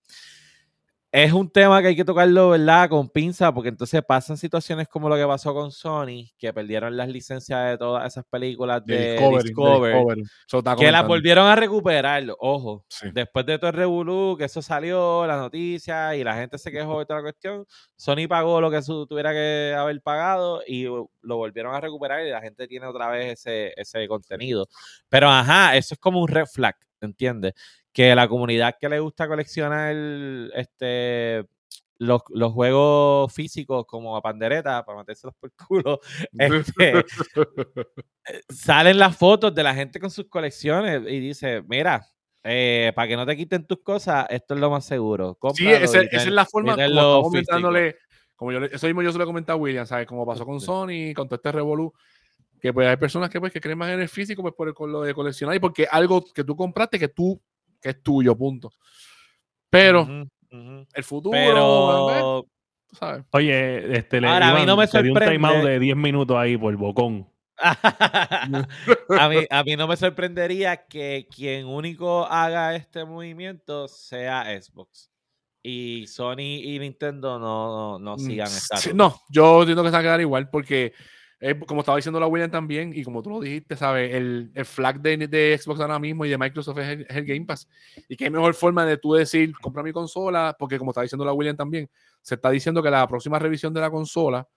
[1.12, 2.88] Es un tema que hay que tocarlo, ¿verdad?
[2.88, 7.10] Con pinza, porque entonces pasan situaciones como lo que pasó con Sony, que perdieron las
[7.10, 9.94] licencias de todas esas películas de, De Discovery,
[10.72, 12.86] de que las volvieron a recuperar, ojo.
[12.90, 13.08] Sí.
[13.12, 17.00] Después de todo el revolú, que eso salió, la noticia, y la gente se quejó
[17.00, 21.38] de toda la cuestión, Sony pagó lo que su- tuviera que haber pagado y lo
[21.38, 24.68] volvieron a recuperar y la gente tiene otra vez ese, ese contenido.
[25.10, 27.54] Pero ajá, eso es como un red flag, ¿entiendes?
[27.92, 29.96] Que la comunidad que le gusta coleccionar
[30.56, 31.46] este
[32.02, 36.00] los, los juegos físicos como a pandereta para metérselos por el culo,
[36.64, 37.04] este,
[38.50, 42.06] salen las fotos de la gente con sus colecciones y dice, mira,
[42.44, 45.36] eh, para que no te quiten tus cosas, esto es lo más seguro.
[45.56, 45.66] Sí,
[46.16, 47.96] esa es la forma como comentándole.
[48.36, 50.08] Como yo eso mismo yo se lo he comentado a William, ¿sabes?
[50.08, 51.92] Como pasó con Sony, con todo este revolú,
[52.62, 54.74] que pues hay personas que pues que creen más en el físico pues por el-
[54.74, 57.42] con lo de coleccionar y porque algo que tú compraste que tú
[57.82, 58.72] que es tuyo, punto.
[59.70, 60.08] Pero
[60.52, 62.46] el futuro, Pero
[62.92, 63.24] ¿sabes?
[63.32, 65.72] Oye, este, le, Ahora, a mí no me te di un timeout sorprende.
[65.72, 67.30] de 10 minutos ahí por bocón.
[67.62, 75.12] a, mí, a mí no me sorprendería que quien único haga este movimiento sea Xbox.
[75.62, 79.90] Y Sony y Nintendo no, no, no sigan esta Mm, Sí, no, yo entiendo que
[79.90, 80.94] se va a quedar igual porque,
[81.42, 84.14] eh, como estaba diciendo la William también, y como tú lo dijiste, ¿sabes?
[84.14, 87.26] El, el flag de, de Xbox ahora mismo y de Microsoft es el, es el
[87.26, 87.68] Game Pass.
[88.10, 91.34] Y qué mejor forma de tú decir, compra mi consola, porque como estaba diciendo la
[91.34, 91.90] William también,
[92.22, 94.48] se está diciendo que la próxima revisión de la consola,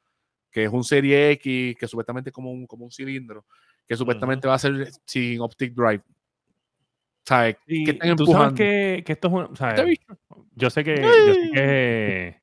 [0.51, 3.47] que es un Serie X, que supuestamente es como un, como un cilindro,
[3.87, 6.03] que supuestamente va a ser sin Optic Drive.
[7.25, 7.57] ¿Sabes?
[7.68, 8.57] Y ¿Qué están tú sabes empujando?
[8.57, 9.87] que, que esto es un...
[9.87, 10.18] bicho.
[10.57, 12.42] yo sé que, yo sé que,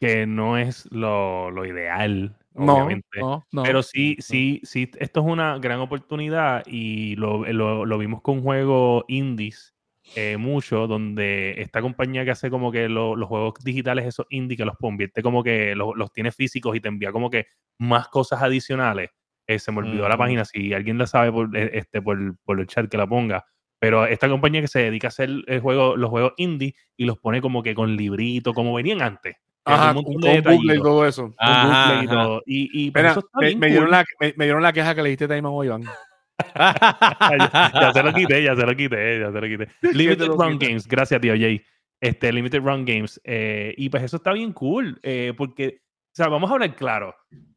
[0.00, 3.20] que no es lo, lo ideal, No, obviamente.
[3.20, 3.62] no, no.
[3.66, 8.42] Pero sí, sí, sí, esto es una gran oportunidad y lo, lo- lo vimos con
[8.42, 9.74] juegos indies
[10.16, 14.56] eh, mucho, donde esta compañía que hace como que lo- los juegos digitales, esos indie,
[14.56, 17.46] que los convierte como que los, los tiene físicos y te envía como que
[17.80, 19.10] más cosas adicionales.
[19.48, 22.60] Eh, se me olvidó la página, si alguien la sabe por, eh, este, por, por
[22.60, 23.44] el chat que la ponga.
[23.80, 27.18] Pero esta compañía que se dedica a hacer el juego, los juegos indie y los
[27.18, 29.36] pone como que con librito, como venían antes.
[29.64, 31.22] Ajá, un con, de Google y todo eso.
[31.22, 32.42] con Ajá, y todo.
[32.46, 33.90] Y, y pues eso me, me dieron cool.
[33.92, 35.84] la, me, me dieron la queja que le diste time a Iván.
[36.54, 39.68] ya, ya se lo quité, ya se lo quité, ya se lo quité.
[39.92, 40.58] Limited lo Run?
[40.58, 41.62] Games, gracias, tío Jay.
[42.00, 43.20] Este, Limited Run Games.
[43.24, 47.14] eh, y pues eso está bien cool, eh, porque, o sea, vamos a hablar claro.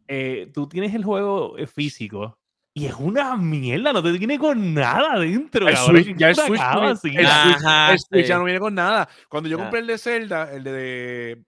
[0.08, 2.38] eh, tú tienes el juego físico
[2.74, 5.68] y es una mierda, no te viene con nada dentro.
[5.68, 8.60] El cabrón, Switch, ya el Switch, no el Switch, Ajá, el Switch ya no viene
[8.60, 9.10] con nada.
[9.28, 11.44] Cuando yo compré el de Zelda, el de-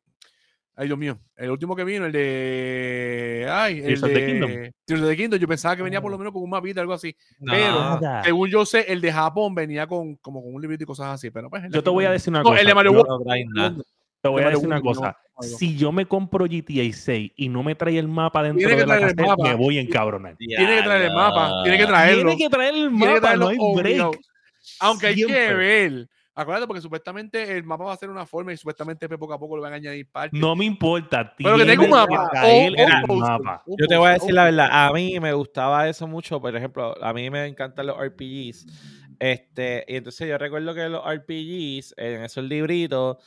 [0.81, 1.19] Ay, Dios mío.
[1.35, 3.47] El último que vino, el de.
[3.51, 4.25] Ay, el de.
[4.25, 4.49] Kingdom.
[4.85, 5.37] Tears of the Kingdom.
[5.39, 6.19] Yo pensaba que venía por lo Ah.
[6.19, 7.13] menos con un mapita, algo así.
[7.39, 7.51] No.
[7.51, 11.07] Pero, según yo sé, el de Japón venía con como con un librito y cosas
[11.07, 11.31] así.
[11.31, 11.63] Pero pues.
[11.69, 12.61] Yo te voy a no- decir una No, cosa.
[12.61, 13.83] el de Mario World.
[14.21, 15.17] Te voy a decir una cosa.
[15.41, 18.81] Si yo me compro GTA 6 y no me trae el mapa dentro Tiene que
[18.81, 19.43] de la traer el cassette, mapa.
[19.49, 20.35] me voy a encabronar.
[20.37, 21.51] Tiene que traer el mapa.
[21.63, 22.23] Tiene que traerlo.
[22.23, 24.17] Tiene que traer el mapa, no hay break.
[24.79, 26.07] Aunque hay que ver.
[26.39, 29.57] Acuérdate, porque supuestamente el mapa va a ser una forma y supuestamente poco a poco
[29.57, 30.39] le van a añadir partes.
[30.39, 31.33] No me importa.
[31.37, 32.29] Pero que tenga un mapa.
[32.31, 33.63] traer o- el o poster, mapa.
[33.65, 36.55] un Yo te voy a decir la verdad, a mí me gustaba eso mucho, por
[36.55, 38.67] ejemplo, a mí me encantan los RPGs,
[39.19, 43.17] este, y entonces yo recuerdo que los RPGs, en esos libritos,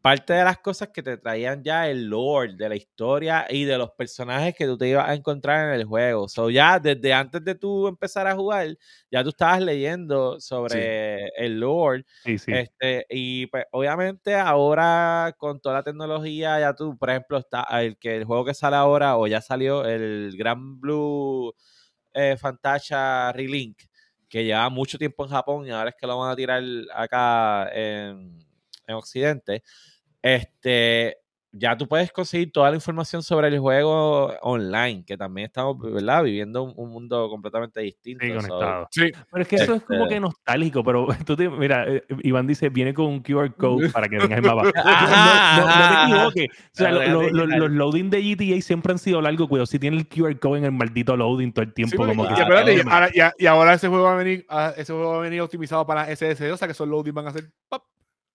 [0.00, 3.76] parte de las cosas que te traían ya el lore de la historia y de
[3.78, 6.28] los personajes que tú te ibas a encontrar en el juego.
[6.28, 8.76] So ya desde antes de tú empezar a jugar,
[9.10, 12.52] ya tú estabas leyendo sobre el lore Sí, sí.
[12.52, 17.98] este, y pues obviamente ahora con toda la tecnología, ya tú, por ejemplo, está el
[17.98, 21.54] que el juego que sale ahora o ya salió, el Gran Blue
[22.14, 23.78] eh, Fantasia Relink,
[24.28, 26.62] que lleva mucho tiempo en Japón y ahora es que lo van a tirar
[26.94, 28.47] acá en,
[28.88, 29.62] en Occidente,
[30.22, 31.16] este,
[31.50, 36.22] ya tú puedes conseguir toda la información sobre el juego online, que también estamos, ¿verdad?
[36.22, 38.22] Viviendo un, un mundo completamente distinto.
[38.24, 38.88] Sí, so- conectado.
[38.90, 39.10] Sí.
[39.30, 42.46] Pero es que eso es como Este- que nostálgico, pero tú te- mira, eh, Iván
[42.46, 44.62] dice, viene con un QR code para que vengas el mapa.
[45.58, 46.48] No, no- no te equivoques.
[46.50, 49.66] O sea, lo- lo- lo- los loading de GTA siempre han sido largos, cuidado.
[49.66, 52.24] Si tiene el QR code en el maldito loading todo el Sí, tiempo, porque- como
[52.30, 52.42] y, que...
[52.42, 55.20] Espérate, y ahora, y ahora ese juego va a venir, ah, ese juego va a
[55.22, 57.82] venir optimizado para SSD, o sea que esos loading van a ser pop.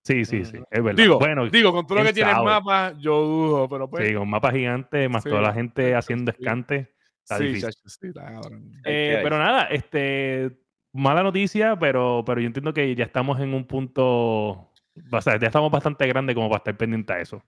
[0.03, 1.01] Sí, sí, sí, es verdad.
[1.01, 2.45] Digo, bueno, digo, con todo lo que tiene el sabe.
[2.45, 4.05] mapa, yo dudo, pero pues.
[4.07, 6.37] sí, con mapa gigante, más Sí, toda la gente haciendo sí.
[6.41, 6.93] escante.
[7.21, 7.71] está sí, difícil.
[7.85, 8.41] sí, está
[8.83, 10.51] Eh, que- pero nada, este
[10.91, 14.03] mala noticia, pero, pero yo entiendo que ya estamos en un punto,
[15.11, 17.41] o sea, ya estamos bastante grandes como para estar pendiente a eso.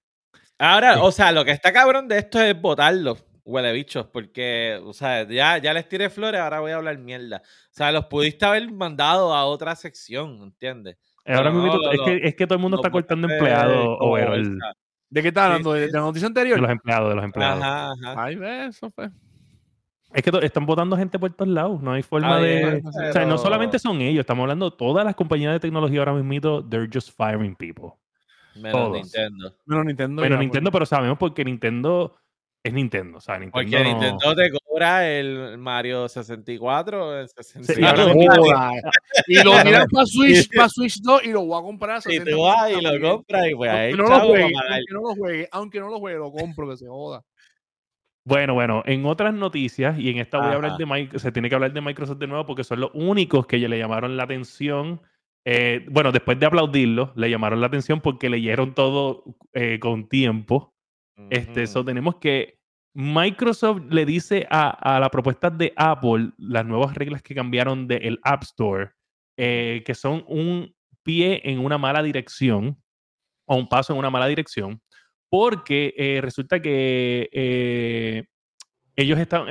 [0.57, 0.99] Ahora, Sí.
[1.03, 5.27] o sea, lo que está cabrón de esto es votarlo, huele bichos, porque, o sea,
[5.27, 7.41] ya, ya les tiré flores, ahora voy a hablar mierda.
[7.45, 10.97] O sea, los pudiste haber mandado a otra sección, ¿entiendes?
[11.25, 14.59] Ahora no, mismo es, que, es que todo el mundo está cortando empleados, o el-.
[15.09, 15.73] ¿De qué estás Sí, hablando?
[15.73, 15.91] ¿De, sí.
[15.91, 16.59] de la noticia de anterior?
[16.59, 17.63] los empleados, de los empleados.
[17.63, 18.23] Ajá, ajá.
[18.23, 19.09] Ay, ve, eso fue.
[20.13, 22.81] Es que están votando gente por todos lados, no hay forma de...
[22.85, 26.13] O sea, no solamente son ellos, estamos hablando de todas las compañías de tecnología ahora
[26.13, 27.91] mismo, they're just firing people.
[28.55, 28.93] Menos todos.
[28.93, 29.53] Nintendo.
[29.65, 30.23] Menos Nintendo.
[30.23, 32.15] Ya, Nintendo, pero sabemos porque Nintendo
[32.65, 37.33] es Nintendo, o sea, Nintendo Porque no- Nintendo te cobra el Mario 64, el Sí,
[37.37, 37.87] y 64.
[38.01, 38.15] ahora pues.
[38.27, 38.71] mismo- Joda.
[39.27, 41.95] Y lo miran para Switch, para Switch 2 y lo voy a comprar.
[41.97, 44.93] a y 60 tú vas y lo compras y pues ahí no, lo juegue, aunque
[44.93, 47.21] no lo juegue, aunque no lo juegue, lo compro, que se joda.
[48.27, 51.47] Bueno, bueno, en otras noticias, y en esta voy a hablar de Microsoft, se tiene
[51.47, 55.01] que hablar de Microsoft de nuevo porque son los únicos que le llamaron la atención.
[55.47, 59.23] eh, bueno, después de aplaudirlo, le llamaron la atención porque leyeron todo
[59.53, 60.73] eh, con tiempo.
[61.29, 61.71] Este, Ujú.
[61.71, 62.59] so tenemos que
[62.93, 68.19] Microsoft le dice a, a la propuesta de Apple las nuevas reglas que cambiaron del
[68.23, 68.91] App Store,
[69.37, 70.73] eh, que son un
[71.03, 72.77] pie en una mala dirección
[73.47, 74.81] o un paso en una mala dirección,
[75.29, 78.23] porque eh, resulta que eh,
[78.95, 79.43] ellos están,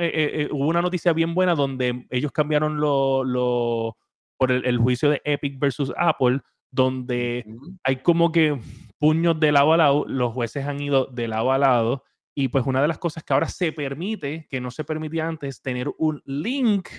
[0.51, 3.95] hubo una noticia bien buena donde ellos cambiaron lo, lo-
[4.37, 6.39] por el, el juicio de Epic versus Apple,
[6.71, 7.45] donde
[7.83, 8.59] hay como que
[9.05, 12.03] puños de lado a lado, los jueces han ido de lado a lado,
[12.35, 15.61] y pues una de las cosas que ahora se permite, que no se permitía antes,
[15.61, 16.89] tener un link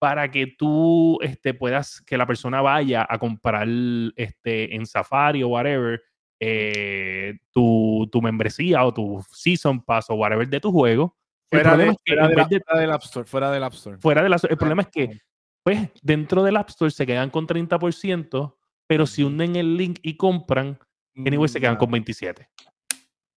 [0.00, 3.68] para que tú este, puedas, que la persona vaya a comprar
[4.16, 6.00] este, en Safari o whatever,
[6.40, 11.16] eh, tu, tu membresía o tu Season Pass o whatever de tu juego.
[11.52, 13.26] Fuera, problema de, es que fuera, en de vez la- de- fuera del App Store.
[13.26, 13.98] Fuera del App Store.
[13.98, 14.36] fuera de la...
[14.48, 15.18] El problema es que,
[15.62, 18.56] pues, dentro del App Store se quedan con 30%,
[18.88, 20.78] pero si hunden el link y compran,
[21.26, 22.48] anyway, se quedan Mm, con 27.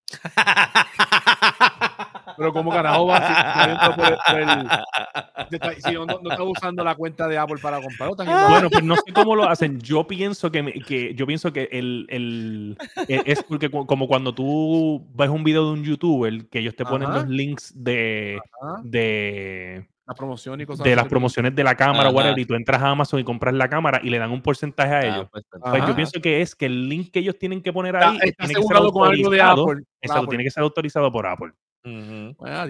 [2.38, 3.20] Pero como carajo va
[5.86, 8.70] si no, no- está usando la cuenta de Apple para comprar estás yendo a- Bueno,
[8.70, 9.80] pues no sé cómo lo hacen.
[9.80, 14.34] Yo pienso que, me- que yo pienso que el, el- e- es porque como cuando
[14.34, 17.20] tú ves un video de un youtuber que ellos te ponen Ajá.
[17.20, 22.10] los links de, Ajá, de, la promoción y cosas de las promociones de la cámara,
[22.10, 22.16] Ajá.
[22.16, 24.94] whatever, y tú entras a Amazon y compras la cámara y le dan un porcentaje
[24.94, 25.28] a Ah, ellos.
[25.32, 25.96] pues, Pues yo Ajá.
[25.96, 28.36] pienso que es que el link que ellos tienen que poner Está, ahí está tiene
[28.40, 29.64] que ser asegurado con algo de autorizado.
[29.72, 29.84] Apple.
[30.02, 31.52] Exacto, tiene que ser autorizado por Apple.
[31.86, 32.68] Ah.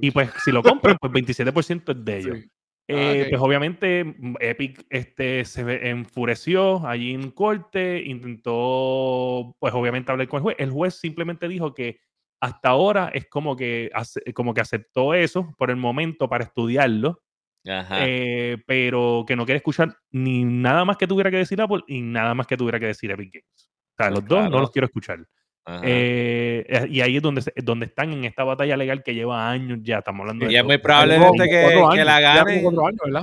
[0.00, 2.38] Y pues si lo compran, pues 27% es de ellos.
[2.38, 2.50] Sí.
[2.88, 3.26] Eh.
[3.30, 10.42] Pues obviamente Epic este, se enfureció allí en corte, intentó pues obviamente hablar con el
[10.42, 10.56] juez.
[10.58, 12.00] El juez simplemente dijo que
[12.42, 13.90] hasta ahora es como que,
[14.34, 17.22] como que aceptó eso por el momento para estudiarlo,
[17.66, 17.98] Ajá.
[18.00, 22.00] eh, pero que no quiere escuchar ni nada más que tuviera que decir Apple y
[22.02, 23.46] nada más que tuviera que decir Epic Games.
[23.54, 25.20] O sea, Pues los dos no los quiero escuchar.
[25.84, 29.48] Eh, eh, y ahí es donde, se- donde están en esta batalla legal que lleva
[29.48, 29.98] años ya.
[29.98, 32.64] Estamos hablando de Y es muy probablemente que, que la ganen.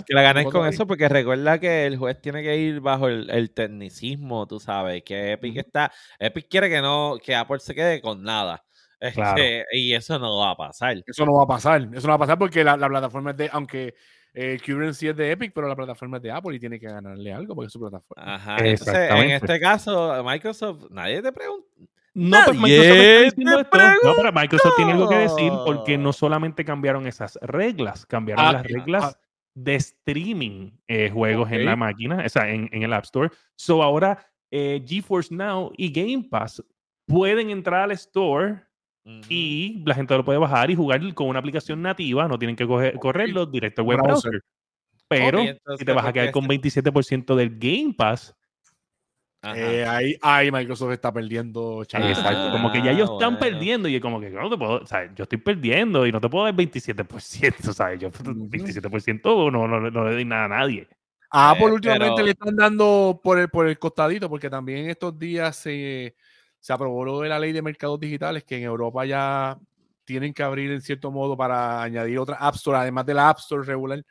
[0.08, 0.76] Que la Cuatro con años.
[0.76, 5.04] eso, porque recuerda que el juez tiene que ir bajo el, el tecnicismo, tú sabes,
[5.04, 8.64] que Epic está, Epic quiere que no, que Apple se quede con nada.
[9.14, 9.42] Claro.
[9.42, 11.02] Este, y eso no va a pasar.
[11.06, 11.88] Eso no va a pasar.
[11.94, 13.96] Eso no va a pasar porque la, la plataforma es de, aunque
[14.34, 16.88] eh, el currency es de Epic, pero la plataforma es de Apple y tiene que
[16.88, 18.36] ganarle algo porque es su plataforma.
[18.36, 18.58] Ajá.
[18.60, 21.68] Entonces, en este caso, Microsoft, nadie te pregunta.
[22.14, 24.08] No, Nadie Microsoft está diciendo te esto.
[24.08, 28.54] No, pero Microsoft tiene algo que decir porque no solamente cambiaron esas reglas, cambiaron Ah,
[28.54, 29.20] las ah, reglas
[29.54, 33.30] de streaming eh, juegos en la máquina, o sea, en, en el App Store.
[33.56, 36.64] So ahora eh, GeForce Now y Game Pass
[37.06, 38.64] pueden entrar al store
[39.04, 42.66] Y la gente lo puede bajar y jugar con una aplicación nativa, no tienen que
[42.68, 44.32] coger- correrlo directo al web Browser.
[44.32, 44.44] browser.
[45.08, 45.40] Pero
[45.78, 48.36] si te vas a ¿por quedar con este- 27% del Game Pass.
[49.56, 51.84] Eh, ahí, ahí Microsoft está perdiendo.
[51.86, 52.10] chaval.
[52.10, 53.40] Exacto, como que ya ellos están bueno.
[53.40, 54.82] perdiendo y es como que yo no te puedo,
[55.16, 58.00] yo estoy perdiendo y no te puedo dar 27%, ¿sabes?
[58.00, 60.88] Yo 27% no, no, no le doy nada a nadie.
[61.32, 64.90] A Apple Eh, últimamente pero- le están dando por el, por el costadito, porque también
[64.90, 66.16] estos días se,
[66.60, 69.58] se aprobó lo de la ley de mercados digitales, que en Europa ya
[70.06, 73.38] tienen que abrir en cierto modo para añadir otra App Store, además de la App
[73.40, 74.04] Store regular.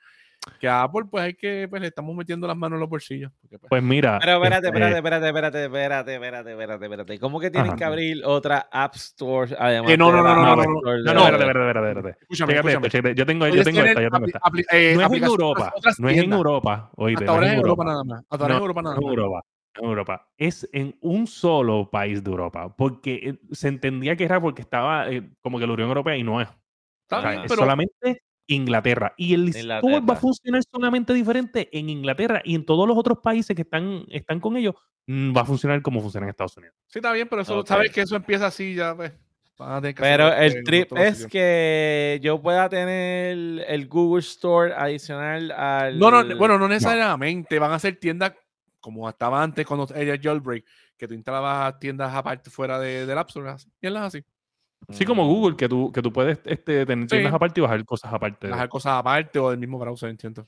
[0.60, 3.30] Que a Apple, pues hay que, pues le estamos metiendo las manos en los bolsillos.
[3.40, 4.18] porque, pues, Pues mira.
[4.20, 7.18] Pero espérate, este, espérate, espérate, espérate, espérate, espérate, espérate, espérate.
[7.18, 7.76] ¿Cómo que tienen Ajá.
[7.76, 11.14] que abrir otra App Store además Eh, no, no, no, no, no, Store No, de-
[11.14, 12.18] no, espérate, espérate, espérate, espérate.
[12.22, 12.88] escúchame, esto, escúchame.
[12.88, 13.14] chécate.
[13.16, 14.40] Yo tengo, yo tengo esta, yo tengo esta.
[14.72, 16.32] eh, No es en Europa, no es en.
[16.32, 18.20] Europa, oíste, Hasta no ahora es es en Europa nada más.
[18.30, 19.10] Hasta ahora es en No, Europa nada no en más.
[19.16, 20.28] Europa, no Europa.
[20.36, 25.10] Es en un solo país de Europa, porque eh, se entendía que era porque estaba
[25.10, 26.48] eh, como que la Unión Europea y no es.
[27.02, 29.14] Está O sea, bien, es pero solamente Inglaterra.
[29.16, 30.12] Y el store va Inglaterra.
[30.12, 34.40] a funcionar solamente diferente en Inglaterra y en todos los otros países que están, están
[34.40, 34.74] con ellos,
[35.06, 36.74] mm, va a funcionar como funciona en Estados Unidos.
[36.86, 37.66] sí está bien, pero eso, Ok.
[37.66, 39.12] sabes que eso empieza así ya, pues.
[39.96, 43.36] Pero el trip es que yo pueda tener
[43.66, 45.98] el Google Store adicional al.
[45.98, 47.58] No, no, bueno, no necesariamente.
[47.58, 48.34] Van a ser tiendas
[48.88, 50.64] como estaba antes cuando era Jailbreak,
[50.96, 53.50] que tú instalabas tiendas aparte fuera de, del App Store.
[53.50, 54.24] así, Y él las así.
[54.90, 55.28] Sí, como Mm.
[55.28, 57.36] Google, que tú, que tú puedes este, tener tiendas Sí.
[57.36, 58.46] aparte y bajar cosas aparte.
[58.46, 60.44] de- Bajar cosas aparte o del mismo browser, entiendo.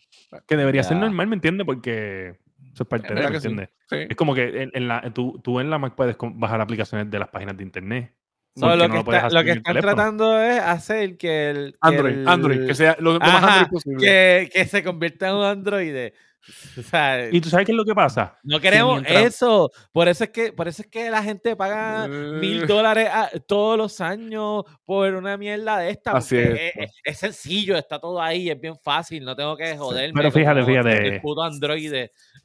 [0.46, 1.66] Que debería ser normal, ¿me entiendes?
[1.66, 2.38] Porque
[2.72, 3.34] eso es parte de, ¿me sí.
[3.48, 3.68] entiendes?
[3.88, 3.96] Sí.
[4.08, 7.18] Es como que en, en la, tú, tú en la Mac puedes bajar aplicaciones de
[7.18, 8.14] las páginas de internet.
[8.56, 11.72] So, ¿Por qué lo, no que lo está- que están tratando es hacer que el.
[11.72, 13.98] que Android, el- Android, que sea lo, lo más Android posible.
[14.06, 16.12] que, que se convierta en un Android.
[16.78, 18.36] O sea, ¿Y tú sabes qué es lo que pasa?
[18.42, 19.70] no queremos eso.
[19.92, 22.66] Por eso es que, por eso es que la gente paga mil Eh.
[22.66, 23.08] dólares
[23.46, 26.12] todos los años por una mierda de esta.
[26.12, 30.14] Así es, es, es- sencillo, está todo ahí, es bien fácil, no tengo que joderme.
[30.16, 31.08] Pero fíjate, fíjate.
[31.16, 31.92] El puto Android.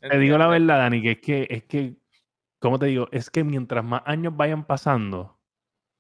[0.01, 1.93] Te digo la verdad, Dani, que es que, es que,
[2.60, 3.08] ¿cómo te digo?
[3.12, 5.39] Es que mientras más años vayan pasando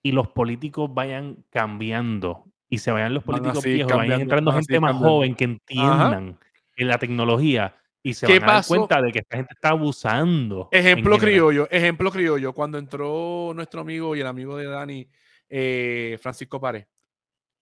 [0.03, 4.95] y los políticos vayan cambiando y se vayan los políticos viejos, vayan entrando gente más
[4.95, 6.37] joven que entiendan
[6.77, 7.73] en la tecnología
[8.07, 8.67] y se ¿Qué van a dar pasó?
[8.75, 10.69] cuenta de que esta gente está abusando.
[10.71, 15.09] Ejemplo criollo, ejemplo criollo, cuando entró nuestro amigo y el amigo de Dani,
[15.49, 16.87] eh, Francisco Párez,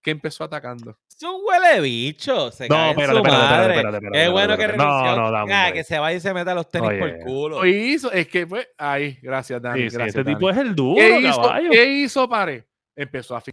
[0.01, 0.97] que empezó atacando.
[1.09, 2.51] Es un huele bicho.
[2.51, 4.67] Se No, espérate, espérate, espérate, Qué bueno que.
[4.67, 5.15] No, renunció.
[5.15, 7.19] no, dame un Ah, que se vaya y se meta los tenis por Oye.
[7.23, 7.59] culo.
[7.59, 9.83] Lo hizo, es que fue ahí, gracias Dani.
[9.83, 10.35] Sí, sí, gracias, este Dani.
[10.35, 11.53] tipo es el duro, ¿Qué hizo.
[11.71, 12.65] ¿Qué hizo Párez?
[12.97, 13.51] Empezó a fi-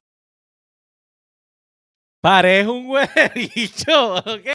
[2.20, 3.08] Parece un huele
[3.54, 4.16] bicho.
[4.16, 4.50] ¿ok?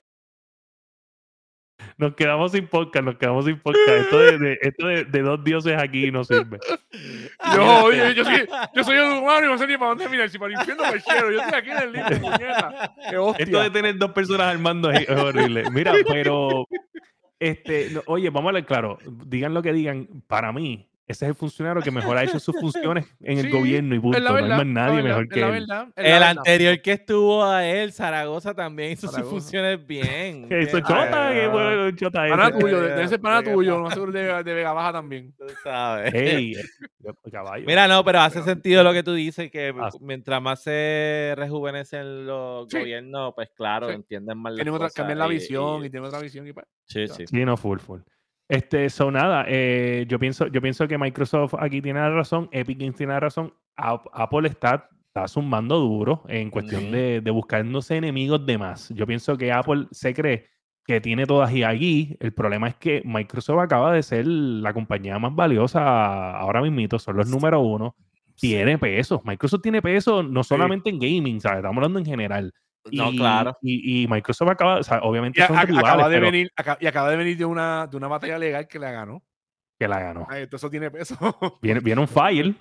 [1.97, 3.87] Nos quedamos sin podcast, nos quedamos sin podcast.
[3.89, 6.59] Esto de, de- esto de, de dos dioses aquí no sirve.
[7.55, 10.29] Yo, oye, yo soy, yo soy el humano y no sé ni para dónde mirar,
[10.29, 11.31] si para el infierno o para el cielo.
[11.31, 12.93] Yo estoy aquí en el límite, puñeta.
[13.37, 15.69] Esto de tener dos personas armando es, es horrible.
[15.71, 16.67] Mira, pero
[17.39, 18.97] este, no, oye, vamos a hablar claro.
[19.27, 22.55] Digan lo que digan, para mí, ese es el funcionario que mejor ha hecho sus
[22.59, 24.19] funciones en el Sí, gobierno y punto.
[24.19, 25.53] No hay más nadie verdad, mejor que la él.
[25.53, 26.29] verdad, El verdad.
[26.29, 30.49] anterior que estuvo a él, Zaragoza, también hizo sus funciones bien.
[30.49, 31.05] Que eso ¿entiendes?
[31.05, 32.59] chota, que bueno, chota ese.
[32.59, 35.33] tuyo, de, ese Vega tuyo, no seguro de, de Vega Baja también.
[35.37, 36.13] Tú sabes.
[36.13, 36.53] Ey,
[37.05, 37.65] eh, caballo.
[37.67, 39.89] Mira, no, pero hace sentido lo que tú dices, que Ah.
[40.01, 42.79] mientras más se rejuvenecen los Sí.
[42.79, 43.95] gobiernos, pues claro, Sí.
[43.95, 46.53] entienden más las Tienen otra, cosas cambian la visión y, y- tienen otra visión y
[46.53, 46.65] pues.
[46.85, 47.25] Sí, sí.
[47.27, 47.99] Sí, no, full, full.
[48.47, 52.77] Este, so nada, eh, yo pienso, yo pienso que Microsoft aquí tiene la razón, Epic
[52.79, 57.95] Games tiene la razón, Ap- Apple está, está zumbando duro en cuestión de, de buscándose
[57.97, 58.89] enemigos de más.
[58.89, 60.45] Yo pienso que Apple se cree
[60.85, 62.15] que tiene todas y allí.
[62.19, 67.17] El problema es que Microsoft acaba de ser la compañía más valiosa ahora mismito, son
[67.17, 67.95] los número uno.
[68.39, 69.21] Tiene peso.
[69.25, 71.57] Microsoft tiene peso no solamente en gaming, ¿sabes?
[71.59, 72.53] Estamos hablando en general.
[72.91, 73.57] No, Y- claro.
[73.61, 76.51] Y, y Microsoft acaba, o sea, obviamente Y, son a- rivales, acaba, de pero venir,
[76.79, 79.23] y acaba de venir de una, de una batalla legal que la ganó.
[79.79, 80.25] que la ganó.
[80.29, 81.17] Ay, entonces eso tiene peso.
[81.61, 82.53] Viene, viene un fire.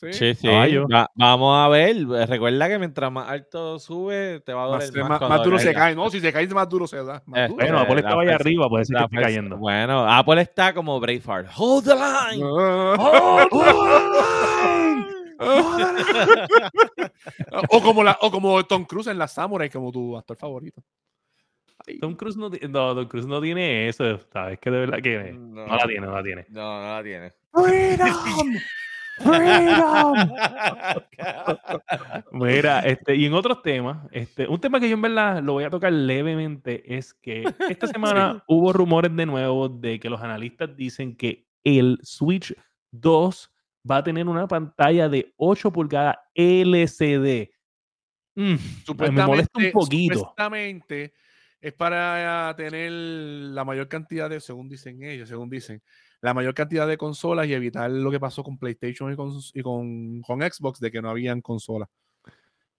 [0.00, 0.12] sí.
[0.12, 0.46] Sí, sí.
[0.48, 0.86] caballo.
[0.88, 1.96] Va- vamos a ver.
[2.28, 5.08] Recuerda que mientras más alto sube, te va a doler Más, más.
[5.10, 5.94] más- cuando más duro se cae.
[5.94, 7.22] No, si se cae, más duro se da.
[7.26, 7.60] Más Eh, duro.
[7.62, 9.56] Bueno, Eh, Apple estaba allá arriba, puede ser que La esté cayendo.
[9.58, 11.48] Bueno, Apple está como Braveheart.
[11.56, 12.42] Hold the line.
[17.70, 20.82] o, como la, o como Tom Cruise en la Samurai, como tu actor favorito.
[21.86, 24.58] Ay, Tom Cruise no, no, Tom Cruise no tiene eso, ¿sabes?
[24.58, 26.46] Que de verdad que no, la tiene, no la tiene.
[26.48, 27.32] No, no la tiene.
[27.52, 28.54] ¡Freedom!
[29.18, 30.14] ¡Freedom!
[32.32, 35.64] Mira, este, y en otros temas, este, un tema que yo en verdad lo voy
[35.64, 40.76] a tocar levemente es que esta semana hubo rumores de nuevo de que los analistas
[40.76, 42.54] dicen que el Switch
[42.92, 43.51] 2
[43.88, 47.50] va a tener una pantalla de 8 pulgadas LCD.
[48.34, 48.54] Mm,
[48.98, 50.18] me molesta un poquito.
[50.18, 51.12] Supuestamente
[51.60, 55.82] es para tener la mayor cantidad de, según dicen ellos, según dicen,
[56.20, 59.62] la mayor cantidad de consolas y evitar lo que pasó con PlayStation y con, y
[59.62, 61.88] con, con Xbox de que no habían consolas.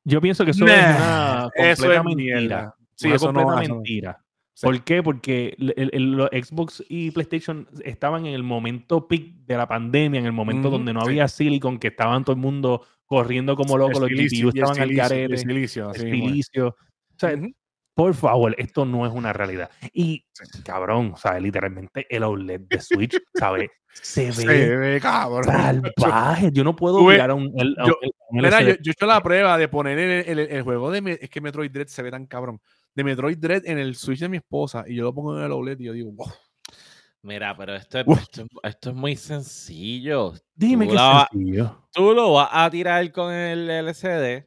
[0.03, 2.39] Yo pienso que eso Nah, es una Eso completa es mentira.
[2.39, 2.75] mierda.
[2.95, 3.75] Sí, una eso completa eso no.
[3.75, 4.25] mentira.
[4.55, 4.65] Sí.
[4.67, 5.01] ¿Por qué?
[5.01, 10.19] Porque el- el- los Xbox y PlayStation estaban en el momento peak de la pandemia,
[10.19, 11.07] en el momento Ujú, donde no sí.
[11.09, 15.03] había silicon, que estaban todo el mundo corriendo como locos, los GPU estaban al mismo
[15.05, 15.41] es.
[15.41, 16.67] estilicio.
[16.69, 17.35] O sea,
[17.95, 19.69] por favor, esto no es una realidad.
[19.93, 20.63] Y, Sí.
[20.63, 21.41] cabrón, ¿sabes?
[21.43, 23.69] Literalmente el OLED de Switch, ¿sabes?
[23.91, 25.43] Se Se ve ve cabrón.
[25.45, 26.49] salvaje.
[26.51, 29.05] Yo no puedo mirar a un, el- yo- a un Mira, yo, yo he hecho
[29.05, 31.01] la prueba de poner el, el- el juego de.
[31.01, 32.59] Me- es que Metroid Dread se ve tan cabrón.
[32.95, 35.51] De Metroid Dread en el Switch de mi esposa y yo lo pongo en el
[35.51, 36.27] OLED y yo digo, wow.
[37.23, 40.33] Mira, pero esto es, esto, es- esto es muy sencillo.
[40.55, 41.87] Dime tú que es sencillo.
[41.93, 44.45] Tú lo vas a tirar con el LCD.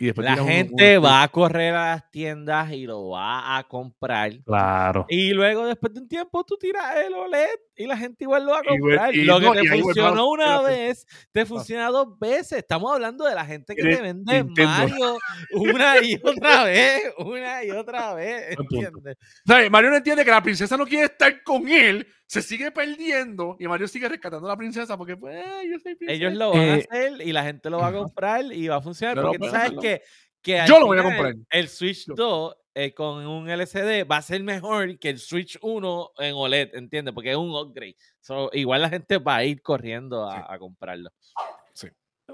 [0.00, 4.30] Y después La gente va a correr a las tiendas y lo va a comprar.
[4.44, 5.06] Claro.
[5.08, 8.52] Y luego, después de un tiempo, tú tiras el OLED y la gente igual lo
[8.52, 9.14] va a comprar.
[9.14, 12.58] y lo no, que te funcionó una vez, te funciona dos veces.
[12.58, 14.62] Estamos hablando de la gente que te vende Nintendo.
[14.64, 15.18] Mario
[15.52, 18.56] una y otra vez, una y otra vez.
[18.58, 19.16] ¿Entiendes?
[19.46, 19.70] ¿Sabes?
[19.70, 23.66] Mario no entiende que la princesa no quiere estar con él, se sigue perdiendo y
[23.66, 26.12] Mario sigue rescatando a la princesa porque, pues, "Ay, yo soy princesa.
[26.12, 28.76] Ellos lo van a Eh, hacer y la gente lo va a comprar y va
[28.76, 29.14] a funcionar.
[29.14, 29.80] Pero porque tú pueden sabes hacerlo.
[29.88, 30.02] Que,
[30.42, 31.34] que Yo lo voy a comprar.
[31.50, 32.14] El Switch Yo.
[32.14, 36.74] 2 eh, con un LCD va a ser mejor que el Switch 1 en OLED,
[36.76, 37.12] ¿entiendes?
[37.12, 37.96] Porque es un upgrade.
[38.20, 41.10] So, igual la gente va a ir corriendo a, a comprarlo.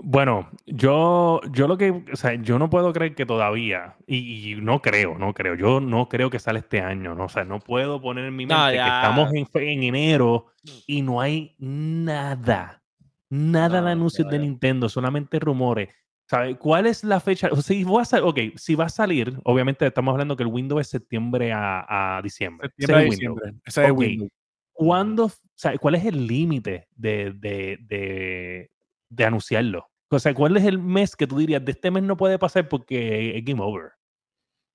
[0.02, 4.56] Bueno, yo, yo lo que, o sea, yo no puedo creer que todavía, y, y
[4.56, 7.26] no creo, no creo, yo no creo que sale este año, ¿no?
[7.26, 9.02] O sea, no puedo poner en mi No, mente que ya.
[9.02, 10.46] estamos en, enero
[10.88, 12.82] y no hay nada,
[13.30, 14.44] nada No, de anuncios de no.
[14.44, 15.94] Nintendo, solamente rumores.
[16.26, 16.56] ¿Sabe?
[16.56, 17.48] ¿Cuál es la fecha?
[17.52, 20.42] O sea, si, voy a sal- ok, si va a salir, obviamente estamos hablando que
[20.42, 22.68] el Windows es septiembre a, a diciembre.
[22.68, 23.52] Septiembre a es diciembre.
[23.64, 23.98] Ese es Ok.
[23.98, 24.30] Windows.
[24.72, 28.70] ¿Cuándo, o sea, cuál es el límite de, de, de,
[29.08, 29.86] de anunciarlo?
[30.08, 32.68] O sea, ¿cuál es el mes que tú dirías, de este mes no puede pasar
[32.68, 33.90] porque es game over?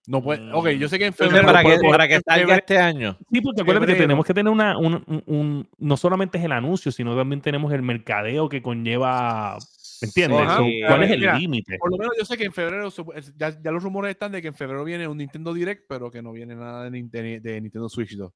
[0.07, 0.51] No puede.
[0.53, 1.45] Ok, yo sé que en febrero.
[1.45, 3.17] para, que, para que salga este año.
[3.31, 6.51] Sí, porque acuérdate que tenemos que tener una, un, un- un- no solamente es el
[6.51, 9.57] anuncio, sino también tenemos el mercadeo que conlleva,
[10.01, 10.39] ¿me entiendes?
[10.41, 10.57] Ajá.
[10.57, 10.81] So, Sí.
[10.87, 11.77] ¿Cuál es el límite?
[11.77, 12.89] Por lo menos yo sé que en febrero,
[13.37, 16.21] ya, ya los rumores están de que en febrero viene un Nintendo Direct, pero que
[16.21, 18.31] no viene nada de, Nin- de- de Nintendo Switch 2.
[18.31, 18.33] O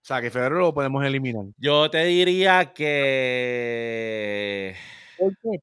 [0.00, 1.44] sea, que en febrero lo podemos eliminar.
[1.58, 4.74] Yo te diría que.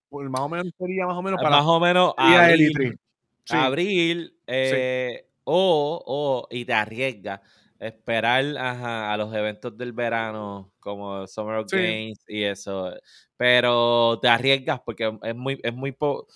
[0.10, 2.74] Pues más o menos sería más o menos para más o menos día del abril,
[2.78, 2.98] E3.
[3.46, 3.56] Sí.
[3.56, 7.40] abril eh, o, o, y te arriesgas
[7.80, 11.78] esperar ajá, a los eventos del verano como Summer of Sí.
[11.78, 12.94] Games y eso.
[13.38, 16.28] Pero te arriesgas porque es muy, es muy poco,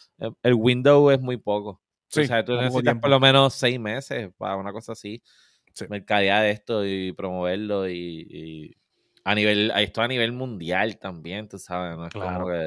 [0.44, 1.82] el window es muy poco.
[2.10, 3.02] Sí, o sea, tú necesitas tiempo.
[3.02, 5.22] por lo menos seis meses para una cosa así.
[5.74, 5.86] Sí.
[5.90, 8.76] Mercadear esto y promoverlo y, y
[9.24, 12.40] a nivel, esto a nivel mundial también, tú sabes, no es Claro.
[12.44, 12.66] como que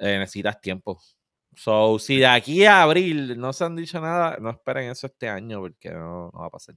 [0.00, 1.00] eh, necesitas tiempo.
[1.56, 5.28] So, si de aquí a abril no se han dicho nada, no esperen eso este
[5.28, 6.74] año porque no, no va a pasar.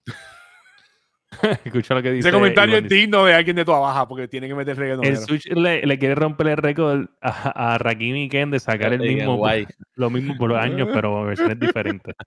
[1.65, 2.29] Escucha lo que dice.
[2.29, 5.05] Ese comentario Iván, es digno de alguien de tu baja porque tiene que meter reggaetón.
[5.05, 8.93] El Switch le, le quiere romper el récord a, a Rakim y Ken de sacar
[8.93, 9.67] el mismo, guay.
[9.95, 12.15] lo mismo por años, pero versiones diferentes.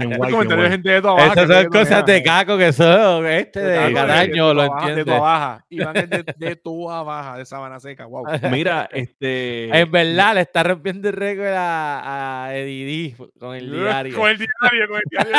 [0.00, 0.70] En Ese guay, qué comentario de guay.
[0.70, 1.32] gente de tu baja.
[1.32, 4.62] Esas son cosas de caco que son este de Caco, Cataño, lo
[4.94, 5.64] De tu baja.
[5.68, 8.06] Iván es de, de tu baja, de Sabana Seca.
[8.06, 8.24] Wow.
[8.50, 9.76] Mira, este.
[9.78, 14.16] En verdad, le está rompiendo el récord a, a Eddie D con el diario.
[14.16, 15.36] Con el diario, con el diario.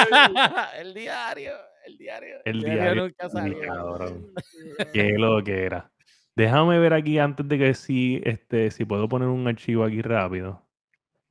[0.80, 1.52] el diario,
[1.86, 2.38] el diario.
[2.46, 3.60] El diario, nunca sí, salió.
[3.60, 4.34] cabrón.
[4.94, 5.92] Qué lo que era.
[6.36, 10.66] Déjame ver aquí antes de que si, este, si puedo poner un archivo aquí rápido.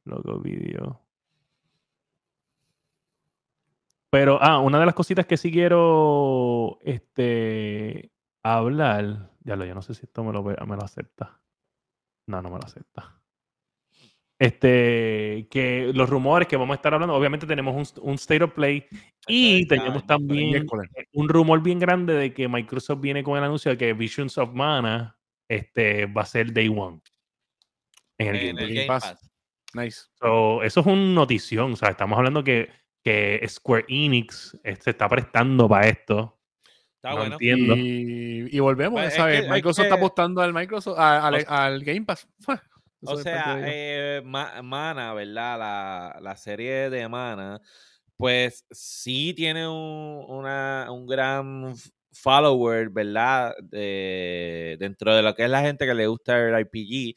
[0.04, 1.00] Loco vídeo.
[4.10, 8.10] Pero, ah, una de las cositas que sí quiero este,
[8.42, 9.30] hablar.
[9.44, 11.40] Ya lo, yo no sé si esto me lo, me lo acepta.
[12.26, 13.19] No, no me lo acepta.
[14.40, 18.52] Este, que los rumores que vamos a estar hablando, obviamente tenemos un, un State of
[18.54, 18.86] Play
[19.26, 20.66] y tenemos también
[21.12, 24.54] un rumor bien grande de que Microsoft viene con el anuncio de que Visions of
[24.54, 27.00] Mana este, va a ser Day One.
[28.18, 28.68] En el En Game el Pass.
[28.68, 29.02] Game Game Pass.
[29.04, 29.30] Pass.
[29.74, 30.00] Nice.
[30.18, 31.72] So, eso es una notición.
[31.74, 32.70] O sea, estamos hablando que,
[33.04, 36.40] que Square Enix se está prestando para esto.
[36.96, 37.32] Está No bueno.
[37.34, 37.76] entiendo.
[37.76, 39.44] Y, y volvemos, Pues, es ¿sabes?
[39.44, 42.26] es Microsoft que- está apostando al Microsoft, al, O al Game Pass.
[43.02, 45.58] Eso O sea, eh, Ma- Mana, ¿verdad?
[45.58, 47.60] La, la serie de Mana,
[48.16, 51.74] pues sí tiene un, una, un gran
[52.12, 53.54] follower, ¿verdad?
[53.62, 57.14] De- dentro de lo que es la gente que le gusta el RPG,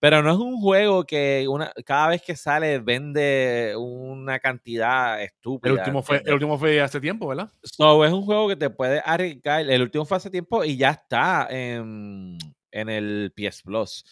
[0.00, 5.70] Pero no es un juego que una, cada vez que sale vende una cantidad estúpida.
[5.72, 7.50] El último, fue, el último fue hace tiempo, ¿verdad?
[7.62, 9.68] So, es un juego que te puede arriesgar.
[9.70, 12.36] El último fue hace tiempo y ya está en,
[12.72, 14.04] en el PS Plus.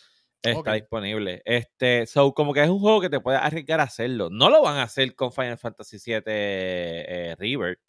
[0.42, 0.74] Está Ok.
[0.74, 1.42] disponible.
[1.44, 4.28] Este, so, como que es un juego que te puede arriesgar a hacerlo.
[4.30, 7.80] No lo van a hacer con Final Fantasy VII eh, Rebirth.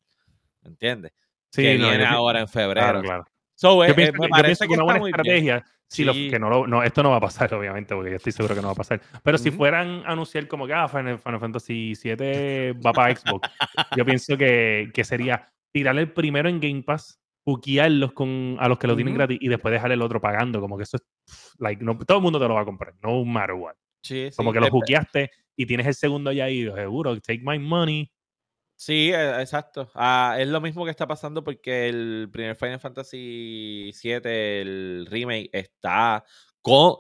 [0.64, 1.14] ¿Entiendes?
[1.50, 2.86] Sí, que no, viene ahora en febrero.
[2.86, 3.26] Claro, claro.
[3.56, 5.16] So, eh, Yo eh, pienso, me que, yo pienso que que una buena bien.
[5.16, 6.30] estrategia, si Sí.
[6.30, 8.62] que no, lo- no, esto no va a pasar, obviamente, porque yo estoy seguro que
[8.62, 9.02] no va a pasar.
[9.24, 9.58] Pero si Ujú.
[9.58, 13.48] fueran a anunciar como que ah, Final, Final Fantasy 7 va para Xbox,
[13.96, 18.78] yo pienso que, que sería tirarle el primero en Game Pass, buquearlos con, a los
[18.78, 20.60] que lo tienen gratis y después dejar el otro pagando.
[20.62, 23.24] Como que eso es, like, no, todo el mundo te lo va a comprar, no
[23.26, 23.76] matter what.
[24.04, 24.38] Sí, sí.
[24.38, 28.12] Como que lo Eh, buqueaste y tienes el segundo ya ahí, seguro, take my money.
[28.76, 29.92] Sí, eh, exacto.
[29.94, 35.50] Ah, es lo mismo que está pasando porque el primer Final Fantasy VII, el remake,
[35.54, 36.24] está
[36.64, 36.96] con.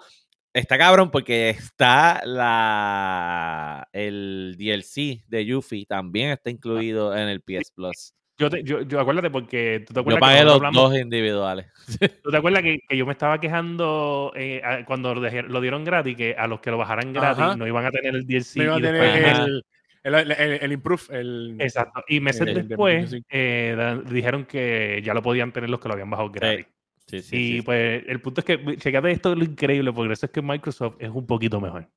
[0.53, 7.71] Está cabrón porque está la el DLC de Yuffie también está incluido en el PS
[7.73, 8.13] Plus.
[8.41, 10.99] Yo, te, yo, yo acuérdate porque tú te Yo acuerdas que pagué los hablamos- dos
[10.99, 11.67] individuales.
[12.23, 15.61] ¿Tú te acuerdas que, que yo me estaba quejando eh, a- cuando lo, dejé- lo
[15.61, 17.55] dieron gratis, que a los que lo bajaran gratis Ajá.
[17.55, 18.55] no iban a tener el DLC?
[18.57, 19.63] Me iba a tener el,
[20.03, 21.55] el, el, el- el improve, el...
[21.59, 22.03] Exacto.
[22.07, 26.09] Y meses después eh, da- dijeron que ya lo podían tener los que lo habían
[26.09, 26.65] bajado gratis.
[27.07, 27.61] Sí, sí, y sí.
[27.61, 31.09] pues el punto es que, checate esto, lo increíble, porque eso es que Microsoft es
[31.09, 31.87] un poquito mejor.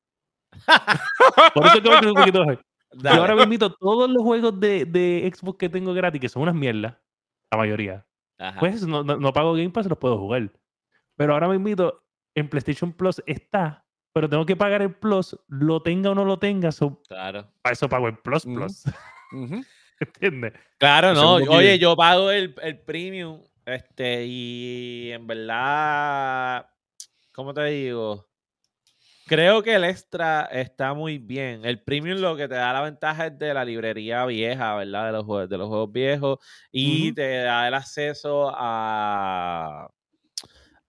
[1.55, 2.64] Por eso es que Microsoft es un poquito mejor.
[2.95, 3.20] Yo Dale.
[3.20, 6.97] ahora mismo todos los juegos de, de Xbox que tengo gratis, que son unas mierdas,
[7.51, 8.07] la mayoría,
[8.38, 8.59] Ajá.
[8.61, 10.51] pues no, no, no pago Game Pass, los puedo jugar.
[11.16, 11.92] Pero ahora mismo
[12.34, 16.38] en PlayStation Plus está, pero tengo que pagar el Plus, lo tenga o no lo
[16.38, 17.47] tenga, so, Claro.
[17.62, 18.45] para eso pago el Plus.
[18.45, 18.84] Plus.
[20.01, 20.53] ¿Entiendes?
[20.78, 21.34] Claro, no.
[21.34, 23.40] Oye, yo pago el, el premium.
[23.64, 26.68] Este, y en verdad,
[27.32, 28.26] ¿cómo te digo?
[29.27, 31.64] Creo que el extra está muy bien.
[31.64, 35.07] El premium lo que te da la ventaja es de la librería vieja, ¿verdad?
[35.07, 36.39] De los juegos, de los juegos viejos.
[36.70, 39.89] Y te da el acceso a,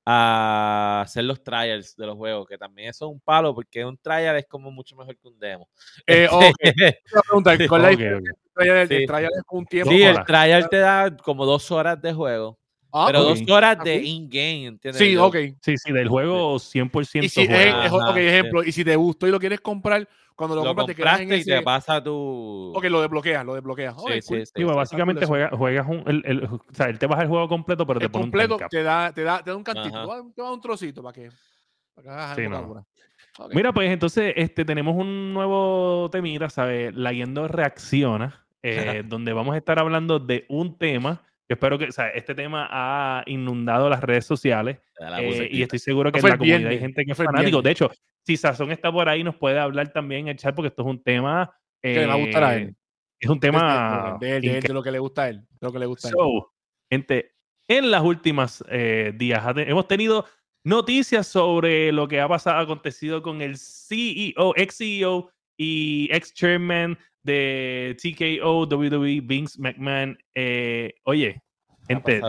[0.06, 3.98] a hacer los trials de los juegos, que también eso es un palo, porque un
[3.98, 5.70] trial es como mucho mejor que un demo.
[6.06, 6.56] Eh, ok.
[7.14, 8.38] Una pregunta, ¿cuál es la Ok, diferencia ok.
[8.38, 8.78] entre trial?
[8.80, 9.06] El Sí.
[9.08, 9.92] trial es un tiempo.
[9.92, 12.60] Sí, el trial te da como dos horas de juego.
[12.98, 15.02] Ah, Pero dos horas de in-game, ¿entiendes?
[15.02, 15.36] Sí, ok.
[15.62, 19.32] Sí, sí, del juego 100% Y si, Ajá, ok, ejemplo, y si te gustó y
[19.32, 21.56] lo quieres comprar, cuando lo, Lo compras te quedas en y ese...
[21.56, 22.72] te pasa tu...
[22.74, 23.96] Ok, lo desbloqueas, lo desbloqueas.
[23.98, 24.46] Ok, Sí, sí, cool.
[24.46, 24.52] sí.
[24.56, 25.28] Sí, básicamente eso.
[25.28, 26.04] juega- juegas un.
[26.08, 28.60] El, el- o sea, él te baja el juego completo, pero te pone completo un
[28.60, 28.72] cap.
[28.72, 30.24] te da, te, da, te da un cantito, Ajá.
[30.34, 31.30] te da- un trocito para que,
[31.96, 32.58] para que hagas no.
[32.58, 32.86] alguna.
[33.39, 33.54] Ok.
[33.54, 36.96] Mira, pues entonces este, tenemos un nuevo temita, ¿sabes?
[36.96, 41.22] La Yendo reacciona, eh, donde vamos a estar hablando de un tema.
[41.48, 45.62] Yo espero que, o sea, este tema ha inundado las redes sociales la eh, y
[45.62, 47.62] estoy seguro que No en la comunidad hay gente que es fanático.
[47.62, 47.91] De hecho,
[48.26, 50.88] si Sazón está por ahí, nos puede hablar también en el chat porque esto es
[50.88, 51.56] un tema.
[51.82, 52.76] Que le va a gustar a eh, él.
[53.20, 54.18] Es un tema.
[54.20, 55.41] de, él, de, él, de lo que le gusta a él.
[55.41, 56.16] De lo que le gusta a él.
[56.18, 56.52] So,
[56.89, 57.36] gente,
[57.68, 60.26] en las últimas eh, días hemos tenido
[60.64, 66.98] noticias sobre lo que ha pasado, acontecido con el CEO, ex CEO y ex chairman
[67.26, 70.17] de TKO, WWE, Vince McMahon.
[70.34, 71.41] Eh, oye,
[71.88, 72.21] gente,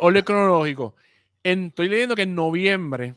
[0.00, 0.94] orden cronológico.
[1.42, 3.14] En- estoy leyendo que en noviembre,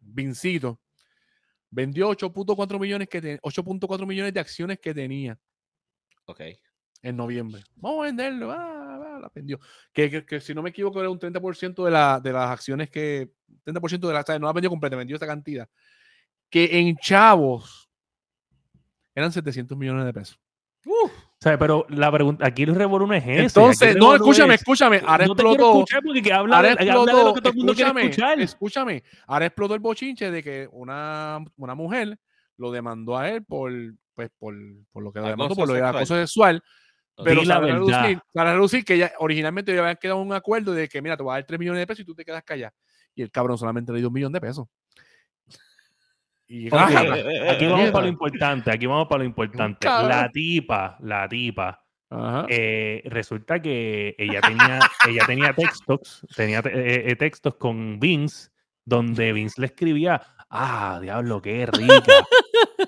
[0.00, 0.80] Vincito
[1.70, 5.38] vendió 8.4 millones, que te- 8.4 millones de acciones que tenía
[6.26, 6.40] Ok.
[7.02, 7.62] en noviembre.
[7.76, 8.50] Vamos a venderlo.
[8.50, 8.56] ah,
[9.16, 9.58] ah, la vendió.
[9.92, 12.90] Que, que- que si no me equivoco era un 30% de, la, de las acciones
[12.90, 13.30] que...
[13.64, 14.28] 30% de las...
[14.40, 15.68] No la vendió completa, vendió esta cantidad.
[16.50, 17.88] Que en chavos
[19.14, 20.38] eran 700 millones de pesos.
[20.86, 23.40] O sea, pero la pregunta, aquí el revolú no es ese.
[23.42, 25.00] Entonces, no, escúchame, es- escúchame.
[25.06, 25.72] Ahora no explotó.
[25.72, 27.88] escuchar porque que habla, Ahora de, habla de explotó, lo que todo el mundo quiere
[27.90, 28.40] escúchame, escuchar.
[28.40, 32.18] escúchame, ahora explotó el bochinche de que una, una mujer
[32.56, 33.70] lo demandó a él por,
[34.14, 34.54] pues, por,
[34.90, 35.96] por lo que lo Acoso demandó, por lo de sexual.
[35.96, 36.62] acoso sexual,
[37.24, 37.86] pero Di la sale a verdad.
[38.02, 41.16] reducir, sale a reducir que ya originalmente ya habían quedado un acuerdo de que, mira,
[41.16, 42.72] te voy a dar 3 millones de pesos y tú te quedas callado.
[43.14, 44.66] Y el cabrón solamente le dio un millón de pesos.
[46.48, 46.68] Y.
[46.74, 49.86] Aquí vamos para lo importante, aquí vamos para lo importante.
[49.86, 52.46] La tipa, la tipa, Ajá.
[52.48, 58.48] eh, resulta que ella tenía, ella tenía textos, tenía te- eh, eh, textos con Vince,
[58.84, 62.12] donde Vince le escribía, ah, diablo, qué rica.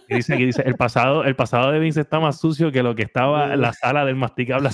[0.08, 2.94] Y dice aquí, dice, el pasado, el pasado de Vince está más sucio que lo
[2.94, 4.70] que estaba en la sala del masticable.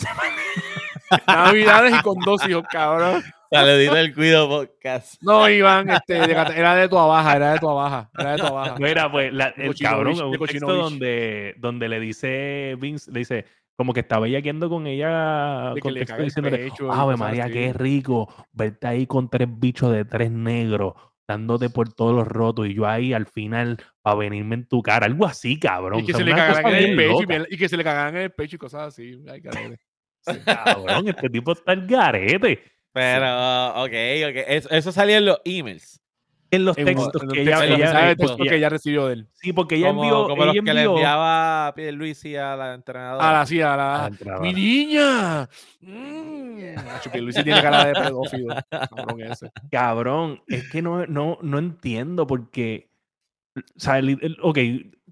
[1.26, 3.22] Navidades y con dos hijos, cabrón.
[3.50, 5.22] Saludito al Cuido Podcast.
[5.22, 8.76] No, Iván, este, era de tu abaja, era de tu abaja, era de tu abaja.
[8.78, 13.18] Mira, pues, la- el Cochinovich, cabrón, de un texto donde, donde le dice Vince, le
[13.20, 13.44] dice,
[13.76, 16.90] como que estaba bellaqueando con ella, De que con le texto el diciéndole, pecho y
[16.92, 17.52] Ave María, así.
[17.52, 20.94] qué rico verte ahí con tres bichos de tres negros,
[21.28, 25.06] dándote por todos los rotos y yo ahí al final para venirme en tu cara,
[25.06, 26.00] algo así, cabrón.
[26.00, 27.84] Y que o sea, se le cagaran en el pecho y, y que se le
[27.84, 29.22] cagaran en el pecho y cosas así.
[29.30, 29.78] Ay, carete.
[30.44, 32.62] Cabrón, este tipo está el garete.
[32.96, 33.92] Pero, ok,
[34.30, 34.44] ok.
[34.48, 36.00] Eso, eso salió en los emails.
[36.50, 39.28] En los textos en que ella, en los ella- ella- que ella recibió de él.
[39.34, 43.28] sí, porque ella como envió, como los que le enviaba Pierluisi a la entrenadora.
[43.28, 44.06] A la, sí, a a la la.
[44.06, 44.46] entrenadora.
[44.48, 45.48] ¡Mi niña!
[45.80, 46.56] Mm.
[47.12, 48.54] Que Luis tiene cara de pedófilo.
[48.70, 49.50] Cabrón ese.
[49.70, 52.90] Cabrón, es que no, no, no entiendo porque,
[53.56, 54.58] o sea, el- el- ok,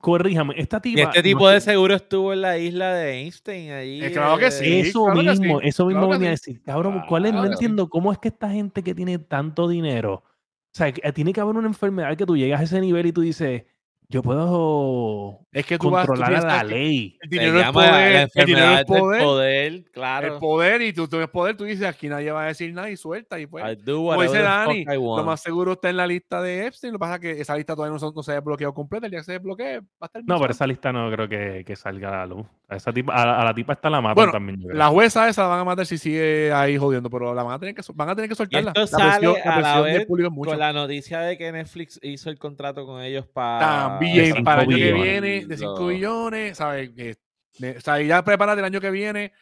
[0.05, 1.01] corríjame, esta tipa...
[1.01, 4.05] este no tipo de sé- seguro estuvo en la isla de Einstein allí.
[4.05, 4.81] Eh, claro que eh, sí.
[4.81, 7.33] Eso claro mismo, sí, eso mismo claro venía a decir, cabrón, ¿cuál es?
[7.33, 11.11] No Claro entiendo cómo es que esta gente que tiene tanto dinero, o sea, que
[11.13, 13.65] tiene que haber una enfermedad que tú llegas a ese nivel y tú dices,
[14.09, 17.19] yo puedo Es que tú vas tú controlar a la ley.
[17.21, 18.31] El dinero es poder.
[18.35, 19.23] El dinero es poder.
[19.23, 20.35] poder, claro.
[20.35, 21.57] El poder y tú tienes poder.
[21.57, 23.41] Tú dices aquí nadie va a decir nada y suelta.
[23.41, 26.67] Y pues, I do como dice Dani, lo más seguro está en la lista de
[26.67, 26.93] Epstein.
[26.93, 29.07] Lo que pasa es que esa lista todavía no, se- no se ha desbloqueado completa.
[29.07, 30.23] El día que se desbloquee, va a estar.
[30.27, 32.47] No, pero esa lista no creo que, que salga a la luz.
[32.75, 34.61] A, esa tipa, a, la, a la tipa esta la matan Bueno, también.
[34.77, 37.59] La jueza esa la van a matar si sigue ahí jodiendo, pero la van a
[37.59, 38.73] tener que, van a tener que Y soltarla.
[38.75, 40.51] esto la sale presión, la a la vez público es mucho.
[40.51, 43.59] con la noticia de que Netflix hizo el contrato con ellos para...
[43.99, 46.91] También para el año que viene, de 5 Lo- billones, ¿sabes?
[46.91, 47.17] Que-
[47.59, 49.33] de- o sea, ya prepárate el año que viene.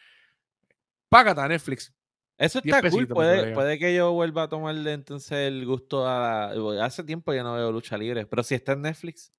[1.09, 1.93] Págata Netflix.
[2.37, 3.07] Eso 10 está cool.
[3.07, 6.51] Puede, puede que yo vuelva a tomarle entonces el gusto a...
[6.53, 9.31] la- Hace tiempo ya no veo lucha libre, pero si está en Netflix...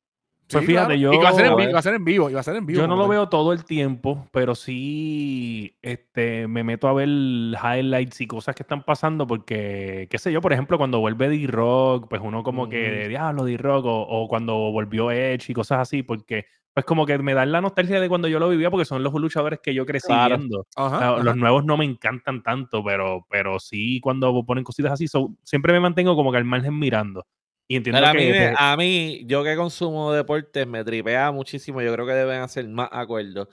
[0.54, 2.34] Pues fíjate, yo- Y que va a ser en vivo, a ser en vivo, y
[2.34, 2.80] va a ser en vivo.
[2.80, 8.20] Yo no lo veo todo el tiempo, pero sí este, me meto a ver highlights
[8.20, 12.22] y cosas que están pasando porque, qué sé yo, por ejemplo, cuando vuelve D-Rock, pues
[12.24, 13.08] uno como que, Ujú.
[13.08, 17.34] diablo, D-Rock, o, o cuando volvió Edge y cosas así, porque pues como que me
[17.34, 20.08] dan la nostalgia de cuando yo lo vivía porque son los luchadores que yo crecí
[20.08, 20.36] Claro.
[20.38, 20.66] viendo.
[20.74, 21.22] Ajá, O sea, ajá.
[21.22, 25.72] Los nuevos no me encantan tanto, pero, pero sí cuando ponen cositas así, so- siempre
[25.72, 27.24] me mantengo como que al margen mirando.
[27.68, 28.18] Y entiendo Pero a que...
[28.18, 31.80] mí, que- a mí, yo que consumo deportes, me tripea muchísimo.
[31.82, 33.48] Yo creo que deben hacer más acuerdos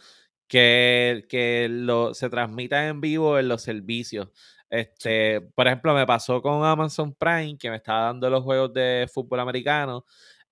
[0.47, 4.29] que, que lo, se transmita en vivo en los servicios.
[4.69, 9.09] Este, Por ejemplo, me pasó con Amazon Prime, que me estaba dando los juegos de
[9.13, 10.05] fútbol americano.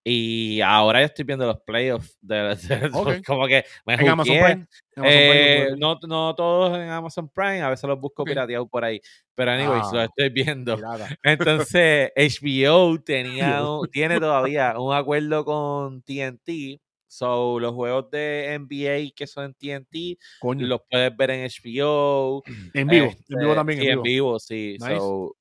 [0.04, 2.18] Y ahora yo estoy viendo los playoffs.
[2.22, 3.26] De, de- Ok.
[3.26, 4.36] Como que me En Amazon.
[4.38, 4.52] Prime.
[4.52, 8.24] En Amazon Prime Eh, puedes- no, no todos en Amazon Prime, a veces los busco
[8.24, 8.30] Ok.
[8.30, 9.00] pirateados por ahí.
[9.36, 9.92] Pero, anyways, Ah.
[9.94, 10.76] los estoy viendo.
[10.76, 11.10] Pirata.
[11.78, 16.80] Entonces, HBO tenía tiene todavía un acuerdo con TNT.
[17.12, 20.68] So, los juegos de NBA que son en TNT Coño.
[20.68, 22.44] los puedes ver en HBO.
[22.76, 23.08] en vivo.
[23.08, 23.80] este, en vivo también.
[23.82, 24.40] sí, en vivo.
[24.40, 24.78] sí.
[24.80, 24.96] Nice.
[24.98, 25.36] So,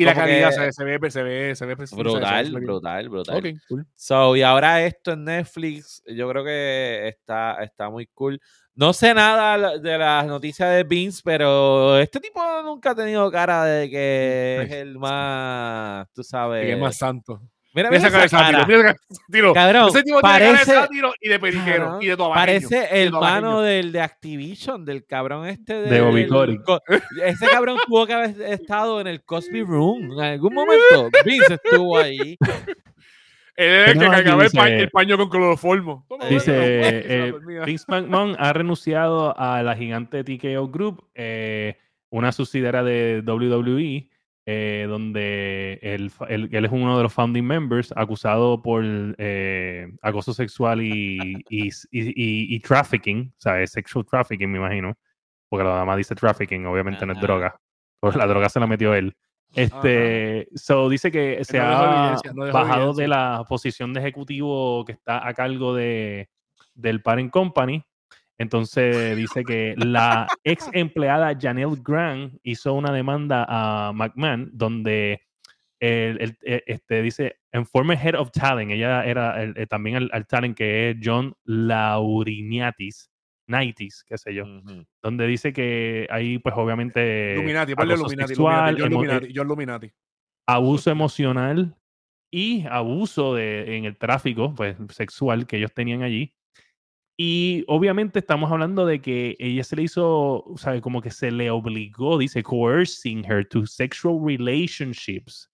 [0.00, 0.72] Y la calidad que- se, ve,
[1.10, 3.36] se ve, se ve precisa, se ve- brutal, brutal, brutal.
[3.38, 3.86] Ok, cool.
[3.96, 8.40] So, y ahora esto en Netflix, yo creo que está, está muy cool.
[8.74, 13.64] No sé nada de las noticias de Vince, pero este tipo nunca ha tenido cara
[13.64, 14.80] de que es Nice.
[14.82, 16.64] el más, tú sabes.
[16.64, 17.42] Que es más santo.
[17.74, 18.28] Mira, Mira mira esa cara.
[18.28, 18.66] sátiro.
[18.66, 19.52] Mira esa sátiro.
[19.52, 22.34] Cabrón, Ese tipo tiene cara de parece, sátiro y de periquero Cabrón, y de tobaqueño.
[22.46, 26.80] parece el mano del de Activision, del cabrón este de, De Bobby co-
[27.24, 31.10] Ese cabrón tuvo que haber estado en el Cosby Room en algún momento.
[31.24, 32.36] Vince estuvo ahí.
[33.54, 36.06] Él es el que cargaba el, pa- el paño con cloroformo.
[36.30, 37.64] Dice, eh, dormía.
[37.64, 41.76] Vince McMahon ha renunciado a la gigante TKO Group, eh,
[42.10, 44.08] una subsidiaria de WWE,
[44.50, 48.82] eh, donde él, él- él es uno de los founding members, acusado por
[49.18, 54.96] eh, acoso sexual y, y, y- trafficking, o sea, sexual trafficking, me imagino,
[55.50, 57.60] porque la dama dice trafficking, obviamente no es droga,
[58.00, 59.14] pues la droga se la metió él.
[59.54, 63.02] Este, so dice que se no ha no bajado evidencia.
[63.02, 66.30] de la posición de ejecutivo que está a cargo de,
[66.74, 67.82] del Parent Company.
[68.38, 75.20] Entonces dice que la ex empleada Janelle Grant hizo una demanda a McMahon donde
[75.80, 79.96] el, el- eh, este, dice, en former head of talent, ella era el- eh, también
[79.96, 83.10] al, al talent que es John Lauriniatis,
[83.48, 84.44] Nightis, qué sé yo,
[85.02, 87.34] donde dice que ahí pues obviamente
[87.76, 89.92] ponle Illuminati, sexual, John emo- Illuminati, John Illuminati.
[90.46, 91.74] abuso emocional
[92.30, 96.34] y abuso de, en el tráfico pues, sexual que ellos tenían allí.
[97.20, 101.32] Y obviamente estamos hablando de que ella se le hizo, o sea, como que se
[101.32, 105.50] le obligó, dice, coercing her to sexual relationships,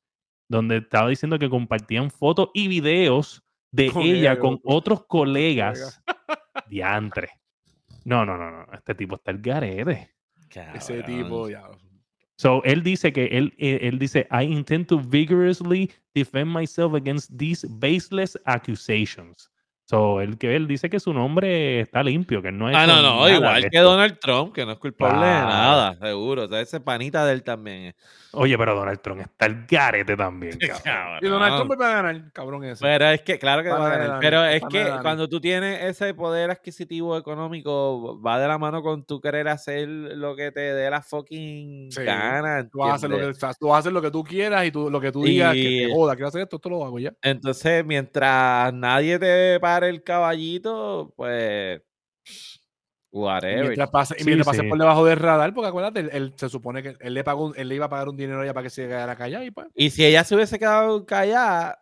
[0.46, 3.42] donde estaba diciendo que compartían fotos y videos
[3.72, 6.02] de Con ella ella, con otros colegas.
[6.68, 7.30] Diantre.
[8.04, 8.66] No, no, no, no.
[8.74, 10.14] Este tipo está el garete.
[10.74, 11.62] Ese tipo, ya.
[12.36, 17.30] So, él dice que él, él, él dice, I intend to vigorously defend myself against
[17.38, 19.50] these baseless accusations.
[19.86, 22.76] So, él, que él dice que su nombre está limpio, que él no es.
[22.76, 26.44] Ah, no, no, igual que Donald Trump, que no es culpable de nada, seguro.
[26.44, 27.94] O sea, ese panita de él también.
[28.32, 30.58] Oye, pero Donald Trump está el garete también.
[30.84, 31.18] cabrón.
[31.22, 32.82] Y Donald Trump va a ganar, cabrón ese.
[32.82, 34.20] Pero es que, claro que Pana va a ganar.
[34.20, 39.04] Pero es que cuando tú tienes ese poder adquisitivo económico, va de la mano con
[39.04, 42.02] tú querer hacer lo que te dé la fucking Sí.
[42.02, 42.68] gana.
[42.68, 44.70] Tú vas, a hacer lo que, tú vas a hacer lo que tú quieras y
[44.70, 47.12] tú, lo que tú digas que te joda, quiero hacer esto, esto lo hago ya.
[47.22, 51.80] Entonces, mientras nadie te el caballito, pues.
[53.12, 53.62] Y Whatever.
[53.62, 54.68] mientras pase, y Sí, mientras pase sí.
[54.68, 57.68] por debajo del radar, porque acuérdate, él, él se supone que él le pagó, él
[57.68, 59.68] le iba a pagar un dinero a ella para que se quedara callada y pues.
[59.74, 61.80] Y si ella se hubiese quedado callada,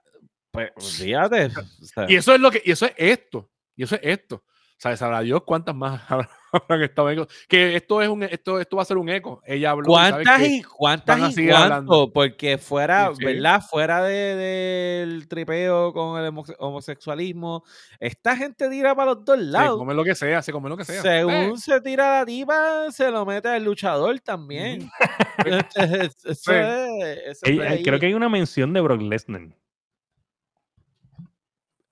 [0.50, 1.46] pues fíjate.
[1.46, 4.44] o sea, Y eso es lo que, y eso es esto, y eso es esto.
[4.82, 8.76] O sea, sabrá Dios cuántas más habrán estado en- Que esto es un, esto, esto
[8.76, 9.40] va a ser un eco.
[9.46, 9.92] Ella habló.
[9.92, 11.56] y sabes ¿Cuántas y cuántas van a y cuánto?
[11.62, 12.12] hablando.
[12.12, 13.24] Porque fuera, Sí, sí.
[13.24, 13.62] ¿verdad?
[13.70, 17.62] Fuera de- del tripeo con el homo- homosexualismo,
[18.00, 19.78] esta gente tira para los dos Se lados.
[19.78, 21.00] come lo que sea, se come lo que sea.
[21.00, 24.90] Según Eh, se tira la tipa, se lo mete al luchador también.
[25.76, 26.50] Eso Sí.
[26.54, 29.42] es- eso creo que hay una mención de Brock Lesnar.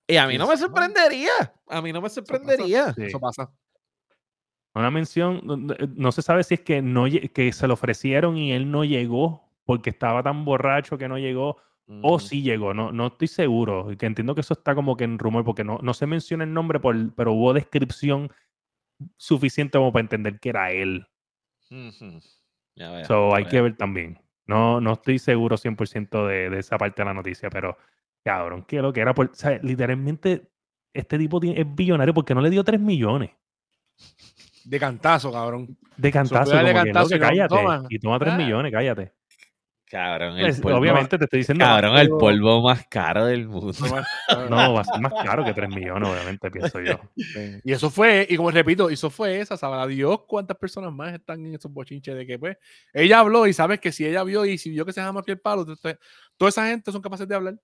[0.07, 1.31] Y a mí no me sorprendería.
[1.67, 2.93] A mí no me sorprendería.
[2.93, 3.03] Sí.
[3.03, 3.51] Eso pasa.
[4.73, 8.53] Una mención, no- no- se sabe si es que, no, que se lo ofrecieron y
[8.53, 11.57] él no llegó porque estaba tan borracho que no llegó,
[12.03, 12.19] o Ujú.
[12.19, 13.91] sí llegó, no, no estoy seguro.
[13.91, 16.45] y Que entiendo que eso está como que en rumor porque no, no se menciona
[16.45, 18.31] el nombre, por, pero hubo descripción
[19.17, 21.05] suficiente como para entender que era él.
[21.69, 22.19] Ujú.
[22.75, 24.19] Ya veo, So, ya hay que ver también.
[24.45, 27.77] No, no estoy seguro 100% de, de esa parte de la noticia, pero
[28.23, 29.13] cabrón, que lo que era.
[29.13, 30.49] Por, o sea, literalmente,
[30.93, 33.31] este tipo tiene- es billonario porque no le dio 3 millones
[34.65, 35.77] De cantazo, cabrón.
[35.97, 36.51] de cantazo.
[36.51, 37.55] Como que, cantazo "Loco, y cállate.
[37.55, 37.83] toma".
[37.89, 38.37] Y toma 3 Ah.
[38.37, 39.13] millones, cállate.
[39.89, 41.65] Cabrón, el Pues, polvo, obviamente te estoy diciendo.
[41.65, 43.73] cabrón, el polvo- más caro del mundo.
[44.49, 46.97] No, va a ser más caro que 3 millones, obviamente, pienso yo.
[47.65, 51.45] Y eso fue, y como repito, eso fue esa, sabrá Dios cuántas personas más están
[51.45, 52.55] en esos bochinches de que pues
[52.93, 55.39] ella habló y sabes que si ella vio y si vio que se llama piel
[55.41, 55.97] palo, entonces,
[56.37, 57.55] toda esa gente son capaces de hablar.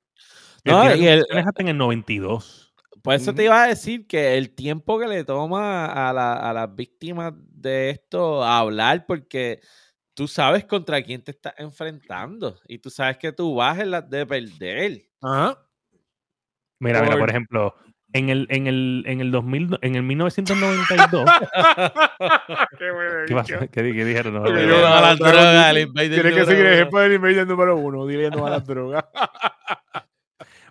[0.72, 2.74] No, tiene y el- hasta en el 92.
[3.02, 6.52] Por eso te iba a decir que el tiempo que le toma a, la- a
[6.54, 9.62] las víctimas de esto a hablar, porque
[10.14, 14.10] tú sabes contra quién te estás enfrentando y tú sabes que tú vas en las
[14.10, 15.04] de perder.
[15.22, 15.58] Ajá.
[16.80, 17.76] Mira, mira, Por- por ejemplo,
[18.14, 21.26] en el, en el, en el 2000, en el 1992.
[22.80, 23.60] Qué bueno, ¿Qué, pasó?
[23.60, 24.34] ¿Qué, qué dijeron?
[24.34, 27.14] No, Porque no, no, no, no, no, el no, Tiene que seguir el ejemplo del
[27.14, 29.06] invader número uno, diciendo a las drogas.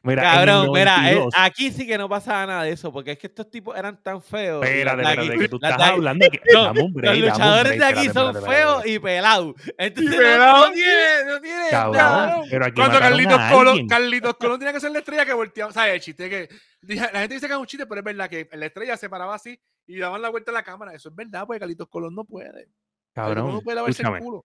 [0.06, 3.18] Mira, Cabrón, mira, eh, 92 aquí sí que no pasaba nada de eso, porque es
[3.18, 4.64] que estos tipos eran tan feos.
[4.64, 7.16] y Espérate, de espérate, aquí- que tú estás de hablando que No, dame un break,
[7.16, 8.90] Los dame un luchadores break, de aquí espérate, son espérate, feos espérate.
[8.90, 9.54] y pelados.
[9.78, 10.68] Entonces, no- pelados.
[10.68, 11.68] No, tiene, no tiene.
[11.70, 12.42] Cabrón, nada.
[12.50, 13.86] pero aquí Cuando Carlitos Colón.
[13.88, 15.70] Carlitos Colón tenía que ser la estrella que volteaba.
[15.70, 16.48] O sea, el chiste que.
[16.82, 19.34] La gente dice que es un chiste, pero es verdad que la estrella se paraba
[19.34, 20.94] así y daban la vuelta a la cámara.
[20.94, 22.68] Eso es verdad, porque Carlitos Colón no puede.
[23.12, 24.44] Cabrón, no puede lavarse el culo.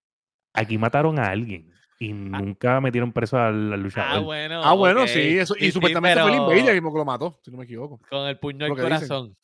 [0.53, 1.71] aquí mataron a alguien
[2.03, 4.23] y nunca metieron preso al, al Ah, luchador.
[4.23, 4.61] bueno.
[4.63, 5.55] Ah, bueno, sí, eso.
[5.55, 7.99] Y Sí, sí, supuestamente fue el Invader mismo que lo mató, si no me equivoco.
[8.09, 9.35] Con el puño al corazón.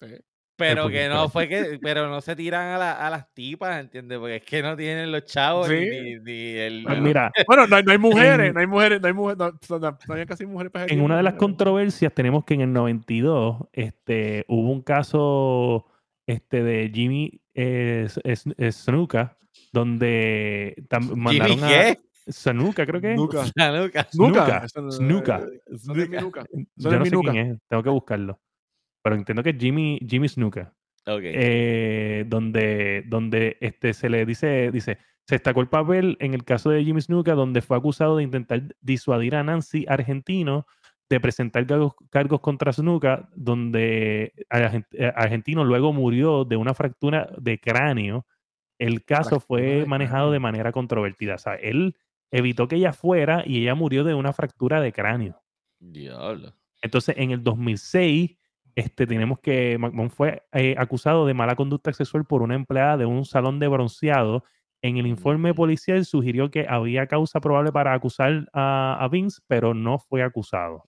[0.00, 0.08] Sí.
[0.58, 4.18] Pero que no fue que, pero no se tiran a, la- a las tipas, ¿entiendes?
[4.18, 5.90] Porque es que no tienen los chavos ni, Sí.
[5.90, 6.84] ni- ni el.
[6.86, 9.52] Pues mira, Bueno, no, hay- no hay mujeres, no hay mujeres, no hay mujeres, no,
[9.68, 12.62] no, no, no había casi mujeres para en una de las controversias tenemos que en
[12.62, 15.84] el 92 este, hubo un caso
[16.26, 18.06] este, de Jimmy eh,
[18.70, 19.36] Snuka
[19.72, 20.74] donde
[21.14, 21.96] mandaron a
[22.30, 23.16] Snuka, creo que es.
[23.16, 23.44] Nunca.
[23.54, 24.08] La nuca.
[24.14, 24.68] Nunca.
[24.68, 27.30] Snuka, Yo es no mi sé nuca.
[27.32, 28.40] quién es, tengo que buscarlo.
[29.02, 30.72] Pero entiendo que es Jimmy, Jimmy Snuka.
[31.06, 36.70] Eh, donde, donde este, se le dice, dice, se destacó el papel en el caso
[36.70, 40.66] de Jimmy Snuka, donde fue acusado de intentar disuadir a Nancy Argentino
[41.08, 47.60] de presentar cargos, cargos contra Snuka, donde eh, Argentino luego murió de una fractura de
[47.60, 48.26] cráneo.
[48.78, 51.36] El caso fue manejado de manera controvertida.
[51.36, 51.96] O sea, él
[52.30, 55.42] evitó que ella fuera y ella murió de una fractura de cráneo.
[55.78, 56.54] Diablo.
[56.82, 58.36] Entonces, en el 2006,
[58.74, 63.06] este, tenemos que McMahon fue eh, acusado de mala conducta sexual por una empleada de
[63.06, 64.44] un salón de bronceado.
[64.82, 69.72] En el informe policial sugirió que había causa probable para acusar a, a Vince, pero
[69.72, 70.84] no fue acusado.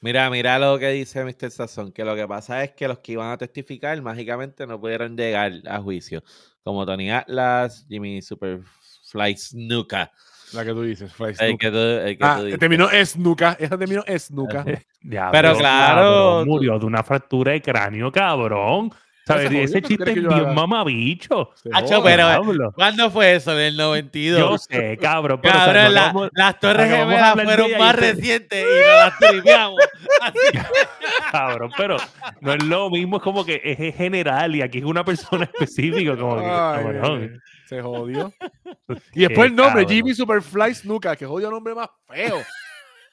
[0.00, 1.50] Mira, mira lo que dice Mr.
[1.50, 5.16] Sazón, que lo que pasa es que los que iban a testificar mágicamente no pudieron
[5.16, 6.22] llegar a juicio,
[6.62, 10.10] como Tony Atlas, Jimmy Superfly Snuka,
[10.52, 11.56] La que tú dices, el Snuka.
[11.58, 12.60] que tú, el que Ah, tú dices.
[12.60, 13.56] terminó Snuka.
[13.58, 14.64] Esa terminó Snuka.
[14.64, 18.90] Pero claro, cabrón, murió de una fractura de cráneo, cabrón.
[19.24, 19.52] ¿Sabes?
[19.52, 21.50] Ese ¿qué chiste es bien mamabicho.
[21.54, 22.72] Se Hacho, pero-.
[22.74, 23.52] ¿Cuándo fue eso?
[23.52, 24.38] ¿En el 92?
[24.40, 25.38] Yo sé, cabrón.
[25.40, 28.96] Pero, o sea, Cabrón, la- vamos- las Torres Gemelas fueron más te- recientes y nos
[28.96, 29.80] las tripeamos.
[31.32, 31.96] Cabrón, pero
[32.40, 36.16] no es lo mismo, es como que es general y aquí es una persona específica,
[36.16, 37.40] como que, Ay, cabrón.
[37.66, 38.32] se jodió.
[39.14, 39.88] Y después el nombre, cabrón.
[39.88, 42.42] Jimmy Superfly Snuka, que jodió nombre más feo.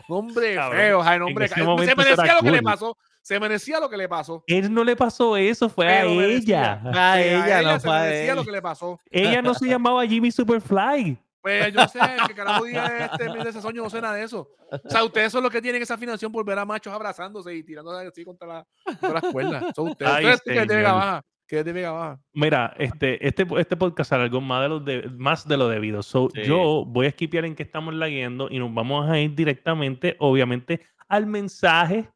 [0.09, 2.97] Nombre Cabrón, feo, ay, en nombre Se merecía lo que le pasó.
[3.29, 4.43] Se merecía lo que le pasó.
[4.47, 6.81] Él no le pasó eso, fue Pero a ella.
[6.83, 8.35] A Que ella, no se fue a merecía él.
[8.37, 8.99] lo que le pasó.
[9.11, 11.15] Ella no se llamaba Jimmy Superfly.
[11.39, 14.23] Pues yo sé, que carajo diga este mil de ese sueño, no sé nada de
[14.23, 14.49] eso.
[14.71, 17.61] O sea, ustedes son los que tienen esa afinación por ver a machos abrazándose y
[17.61, 19.63] tirándose así contra, la, contra las cuerdas.
[19.75, 20.11] Son ustedes.
[20.11, 20.81] Ay, ustedes que de.
[20.81, 21.21] Baja.
[21.47, 22.19] Que de Baja.
[22.33, 26.01] Mira, este, este, este podcast alargó más de, lo de, más de lo debido.
[26.01, 26.45] So, Sí.
[26.45, 30.81] Yo voy a esquipear en que estamos lagueando y nos vamos a ir directamente, obviamente,
[31.07, 32.09] al mensaje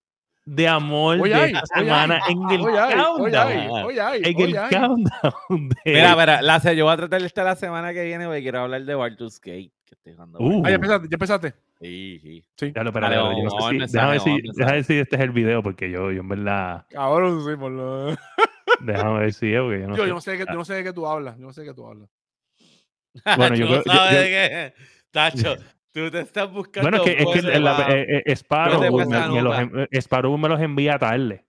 [0.46, 3.86] de amor Hoy de hay, esta semana hay, en el Hoy hay, hoy hay, countdown.
[3.86, 4.70] hoy hay, En hoy el hay.
[4.72, 8.26] countdown de- Mira, mira, la, yo voy a tratar de estar la semana que viene
[8.26, 9.72] porque quiero hablar de Baldur's Gate.
[9.86, 10.64] Que estoy jugando Uh.
[10.66, 11.54] Ah, ya empezaste, ya empezaste.
[11.80, 12.44] Sí, sí.
[12.58, 12.72] Sí.
[12.76, 14.36] Ya lo, espera, Dale, yo no sé vamos si- mensaje, déjame ver vamos si, al
[14.36, 14.74] déjame mensaje.
[14.76, 18.06] ver si este es el video, porque yo, yo en verdad, Cabrón, sí, por lo...
[18.82, 20.08] déjame ver si es, porque yo no Yo, sé.
[20.10, 21.38] yo no sé de qué, yo no sé de qué tú hablas.
[21.38, 22.10] Yo no sé de qué tú hablas.
[23.38, 24.74] Bueno, yo Tú no creo- yo- yo- qué.
[25.12, 25.56] Tacho,
[25.94, 26.90] tú te estás buscando.
[26.90, 30.60] Bueno, es que, es que la- eh, eh, Sparrow, me, los, eh, Sparrow me los
[30.60, 31.46] envía tarde.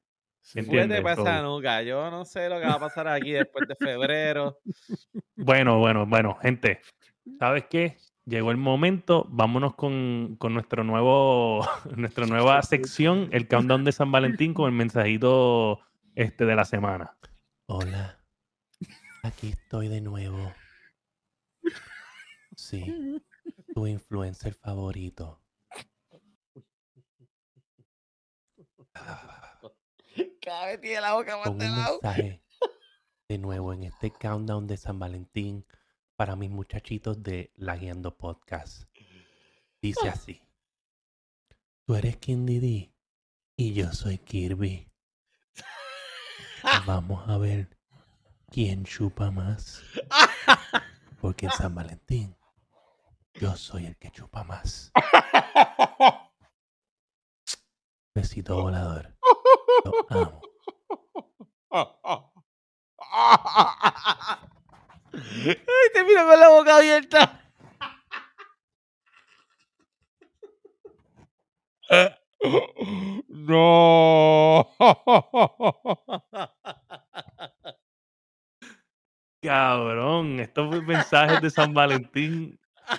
[0.55, 1.01] ¿entiendes?
[1.01, 1.82] pa' esa So- nuca.
[1.82, 4.59] Yo no sé lo que va a pasar aquí después de febrero.
[5.36, 6.80] Bueno, bueno, bueno, gente,
[7.38, 7.97] ¿sabes qué?
[8.24, 11.66] Llegó el momento, vámonos con, con nuestro nuevo,
[11.97, 15.80] nuestra nueva sección, el countdown de San Valentín con el mensajito
[16.14, 17.16] este de la semana.
[17.66, 18.18] Hola,
[19.22, 20.53] aquí estoy de nuevo.
[22.57, 22.84] Sí,
[23.75, 25.43] tu influencer favorito.
[30.41, 32.45] Cada vez tiene la boca más con de un mensaje
[33.29, 35.66] de nuevo en este countdown de San Valentín
[36.14, 38.85] para mis muchachitos de La Guiando Podcast.
[39.83, 40.41] Dice así.
[41.85, 42.95] Tú eres King Didi
[43.57, 44.89] y yo soy Kirby.
[46.87, 47.77] Vamos a ver
[48.51, 49.83] quién chupa más.
[51.20, 52.37] Porque en San Valentín
[53.35, 54.93] yo soy el que chupa más.
[58.14, 59.16] Besito volador.
[59.85, 60.41] Lo amo.
[65.12, 65.57] Ay,
[65.93, 67.41] te miro con la boca abierta.
[73.28, 74.68] No.
[79.43, 82.59] Cabrón, estos mensajes de San Valentín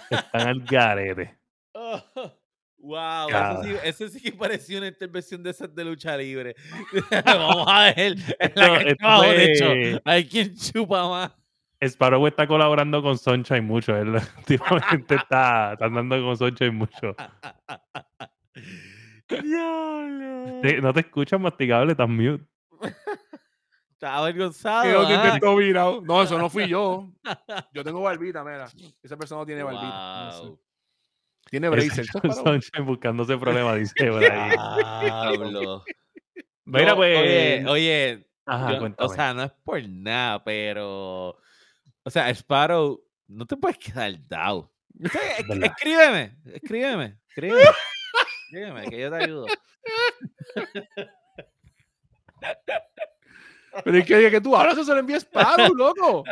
[0.09, 1.37] están al garete.
[2.77, 6.55] Wow, eso sí, eso sí que pareció una intervención de esas de lucha libre.
[7.25, 11.31] Vamos a ver en la Esto- que de hecho, hay quien chupa más.
[11.81, 13.95] Sparrow está colaborando con Sunshine mucho.
[13.95, 17.15] Él últimamente está, está andando con Sunshine mucho.
[19.27, 20.61] Diablo.
[20.81, 22.43] No te escuchas masticable, estás mute.
[24.05, 24.83] Está avergonzado.
[24.83, 25.21] Creo que ah.
[25.23, 25.99] te estoy virado.
[26.01, 27.09] No, eso no fui yo.
[27.73, 28.67] Yo tengo barbita, mira.
[29.01, 30.25] Esa persona no tiene barbita.
[30.25, 30.41] No sé.
[30.41, 30.59] Wow.
[31.49, 32.05] Tiene bracer.
[32.05, 34.51] Sunshine buscándose problemas, dice por ahí.
[35.01, 35.83] Diablo.
[36.65, 37.17] Mira, No, pues.
[37.17, 39.09] Oye, oye, Ajá, yo- cuéntame.
[39.09, 41.39] o sea, no es por nada, pero.
[42.03, 44.69] O sea, Sparrow, no te puedes quedar down.
[45.03, 45.71] O sea, es- verdad.
[45.75, 47.61] escríbeme, escríbeme, escríbeme.
[48.51, 49.45] escríbeme, que yo te ayudo.
[53.83, 56.23] Pero es que, que tú hablas, eso se lo envía Sparrow, loco.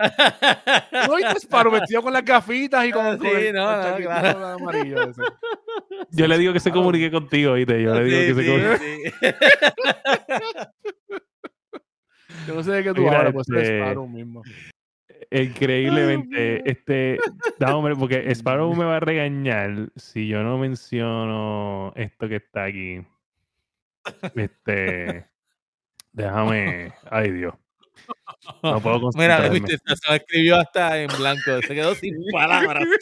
[1.08, 4.48] No viste Sparrow vestido con las gafitas y con, con Sí, el, no, el claro.
[4.48, 5.22] amarillo ese.
[6.12, 6.82] Yo le digo que se claro.
[6.82, 7.82] comunique contigo, ¿viste?
[7.82, 9.12] Yo le digo Sí, que se comunique.
[9.20, 9.28] sí.
[12.48, 14.42] Yo no sé de qué tú Mira, hablas, pues es este, Sparrow mismo.
[15.32, 17.18] Increíblemente, este,
[17.66, 23.02] hombre, porque Sparrow me va a regañar si yo no menciono esto que está aquí.
[24.36, 25.26] Este,
[26.14, 27.54] déjame, ay Dios,
[28.64, 32.86] no puedo Mira, viste, se se lo escribió hasta en blanco, se quedó sin palabras.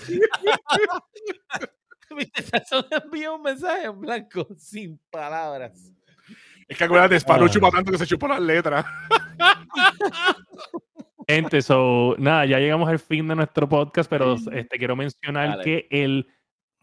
[2.18, 5.94] Viste, Sazón envió un mensaje en blanco, sin palabras.
[6.68, 7.50] Es que acuérdate, Sparrow Ah.
[7.50, 8.86] chupa tanto que se chupa las letras.
[11.28, 15.64] Gente, so, nada, ya llegamos al fin de nuestro podcast, pero este, quiero mencionar Dale.
[15.64, 16.28] que el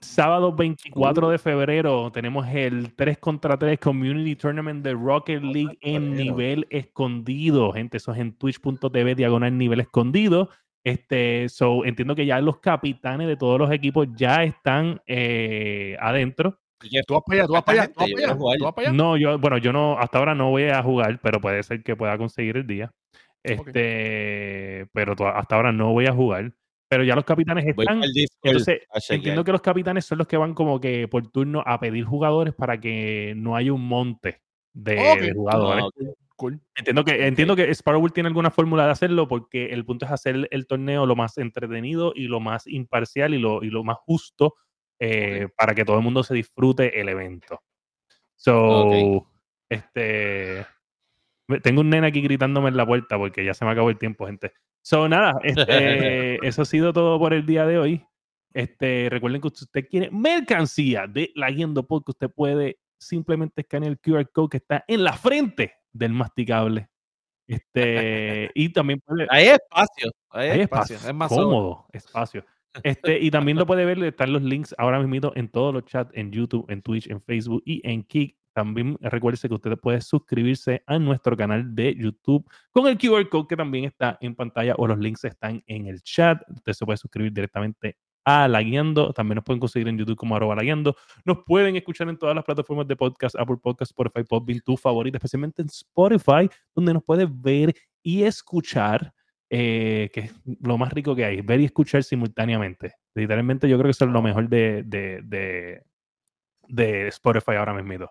[0.00, 6.14] sábado 24 de febrero tenemos el 3 contra 3 Community Tournament de Rocket League en
[6.14, 7.72] nivel escondido.
[7.72, 10.50] Gente, eso es en twitch.tv diagonal nivel escondido.
[10.84, 16.60] Este, so, entiendo que ya los capitanes de todos los equipos ya están eh, adentro.
[17.06, 18.38] Tú vas para allá, tú vas para allá, tú vas Yo para quiero allá.
[18.38, 18.58] jugar.
[18.58, 18.96] Tú vas para allá.
[18.96, 21.96] No, yo, bueno, yo no, hasta ahora no voy a jugar, pero puede ser que
[21.96, 22.92] pueda conseguir el día.
[23.42, 26.52] Este, pero hasta ahora no voy a jugar.
[26.88, 28.02] Pero ya los capitanes están.
[28.42, 28.80] Entonces,
[29.10, 32.54] entiendo que los capitanes son los que van como que por turno a pedir jugadores
[32.54, 34.40] para que no haya un monte
[34.72, 35.84] de, jugadores.
[35.84, 36.12] Ah.
[36.36, 36.60] Cool.
[36.76, 40.46] Entiendo que, entiendo que Sparrow tiene alguna fórmula de hacerlo porque el punto es hacer
[40.52, 44.54] el torneo lo más entretenido y lo más imparcial y lo, y lo más justo
[45.00, 47.62] eh, para que todo el mundo se disfrute el evento.
[48.36, 49.26] So,
[49.68, 50.64] este.
[51.62, 54.26] Tengo un nene aquí gritándome en la puerta porque ya se me acabó el tiempo,
[54.26, 54.52] gente.
[54.88, 58.06] So, nada, este, eso ha sido todo por el día de hoy.
[58.54, 63.92] Este, recuerden que si usted quiere mercancía de la Guiendo Podcast, usted puede simplemente escanear
[63.92, 66.88] el QR code que está en la frente del masticable.
[67.46, 70.10] Este, y también puede, Hay espacio.
[70.30, 70.96] Hay, hay espacio.
[70.96, 72.46] espacio, Es más cómodo, espacio.
[72.82, 76.10] Este, y también lo puede ver, están los links ahora mismo en todos los chats,
[76.14, 78.38] en YouTube, en Twitch, en Facebook y en Kik.
[78.58, 83.46] También recuerde que usted puede suscribirse a nuestro canal de YouTube con el QR code
[83.46, 86.42] que también está en pantalla o los links están en el chat.
[86.48, 89.12] Usted se puede suscribir directamente a La Guiando.
[89.12, 90.96] También nos pueden conseguir en YouTube como arroba La Guiando.
[91.24, 95.18] Nos pueden escuchar en todas las plataformas de podcast, Apple Podcast, Spotify, Podbean, tu favorita,
[95.18, 99.14] especialmente en Spotify, donde nos puedes ver y escuchar,
[99.50, 102.94] eh, que es lo más rico que hay, ver y escuchar simultáneamente.
[103.14, 105.84] Literalmente yo creo que eso es lo mejor de, de, de,
[106.66, 108.10] de Spotify ahora mismo.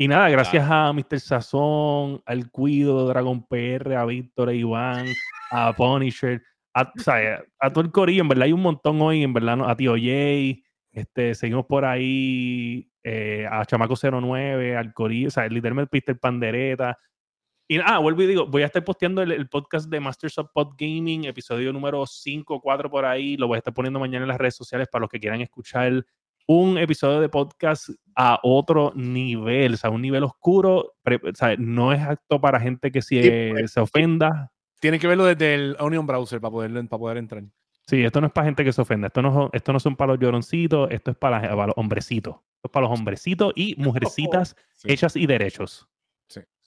[0.00, 1.18] Y nada, gracias a Mr.
[1.18, 5.06] Sazón, al Cuido, Dragon PR, a Víctor, a Iván,
[5.50, 6.40] a Punisher,
[6.72, 9.56] a, o sea, a todo el corillo, en verdad hay un montón hoy, en verdad,
[9.56, 9.68] ¿no?
[9.68, 15.48] a Tío Jay, este, seguimos por ahí, eh, a Chamaco 09, al corillo, o sea,
[15.48, 16.96] literalmente Peter Pandereta.
[17.66, 20.50] Y ah, vuelvo y digo, voy a estar posteando el, el podcast de Masters of
[20.54, 24.22] Pod Gaming, episodio número 5 o 4 por ahí, lo voy a estar poniendo mañana
[24.22, 26.06] en las redes sociales para los que quieran escuchar
[26.48, 31.92] un episodio de podcast a otro nivel, o sea, un nivel oscuro, o sea, no
[31.92, 34.50] es apto para gente que se, Sí, pues, se ofenda.
[34.80, 37.44] Tienen que verlo desde el Onion Browser para poder, para poder entrar.
[37.86, 39.94] Sí, esto no es para gente que se ofenda, esto no, son- esto no son
[39.96, 43.74] para los lloroncitos, esto es para, para los hombrecitos, esto es para los hombrecitos y
[43.78, 44.92] mujercitas Sí.
[44.92, 45.86] hechas y derechos.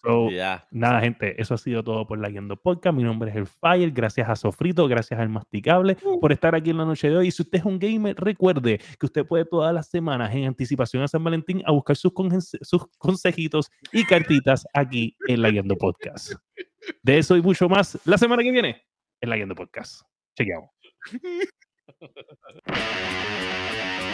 [0.04, 0.68] So, Ya.
[0.72, 2.96] Nada, gente, eso ha sido todo por la Guiando Podcast.
[2.96, 3.92] Mi nombre es El Fire.
[3.92, 7.28] Gracias a Sofrito, gracias al Masticable por estar aquí en la noche de hoy.
[7.28, 11.04] Y si usted es un gamer, recuerde que usted puede todas las semanas en anticipación
[11.04, 12.12] a San Valentín a buscar sus,
[12.62, 16.34] sus consejitos y cartitas aquí en la Guiando Podcast.
[17.04, 18.82] De eso y mucho más la semana que viene
[19.22, 20.02] en la Guiando Podcast.
[20.36, 20.70] Chequeamos.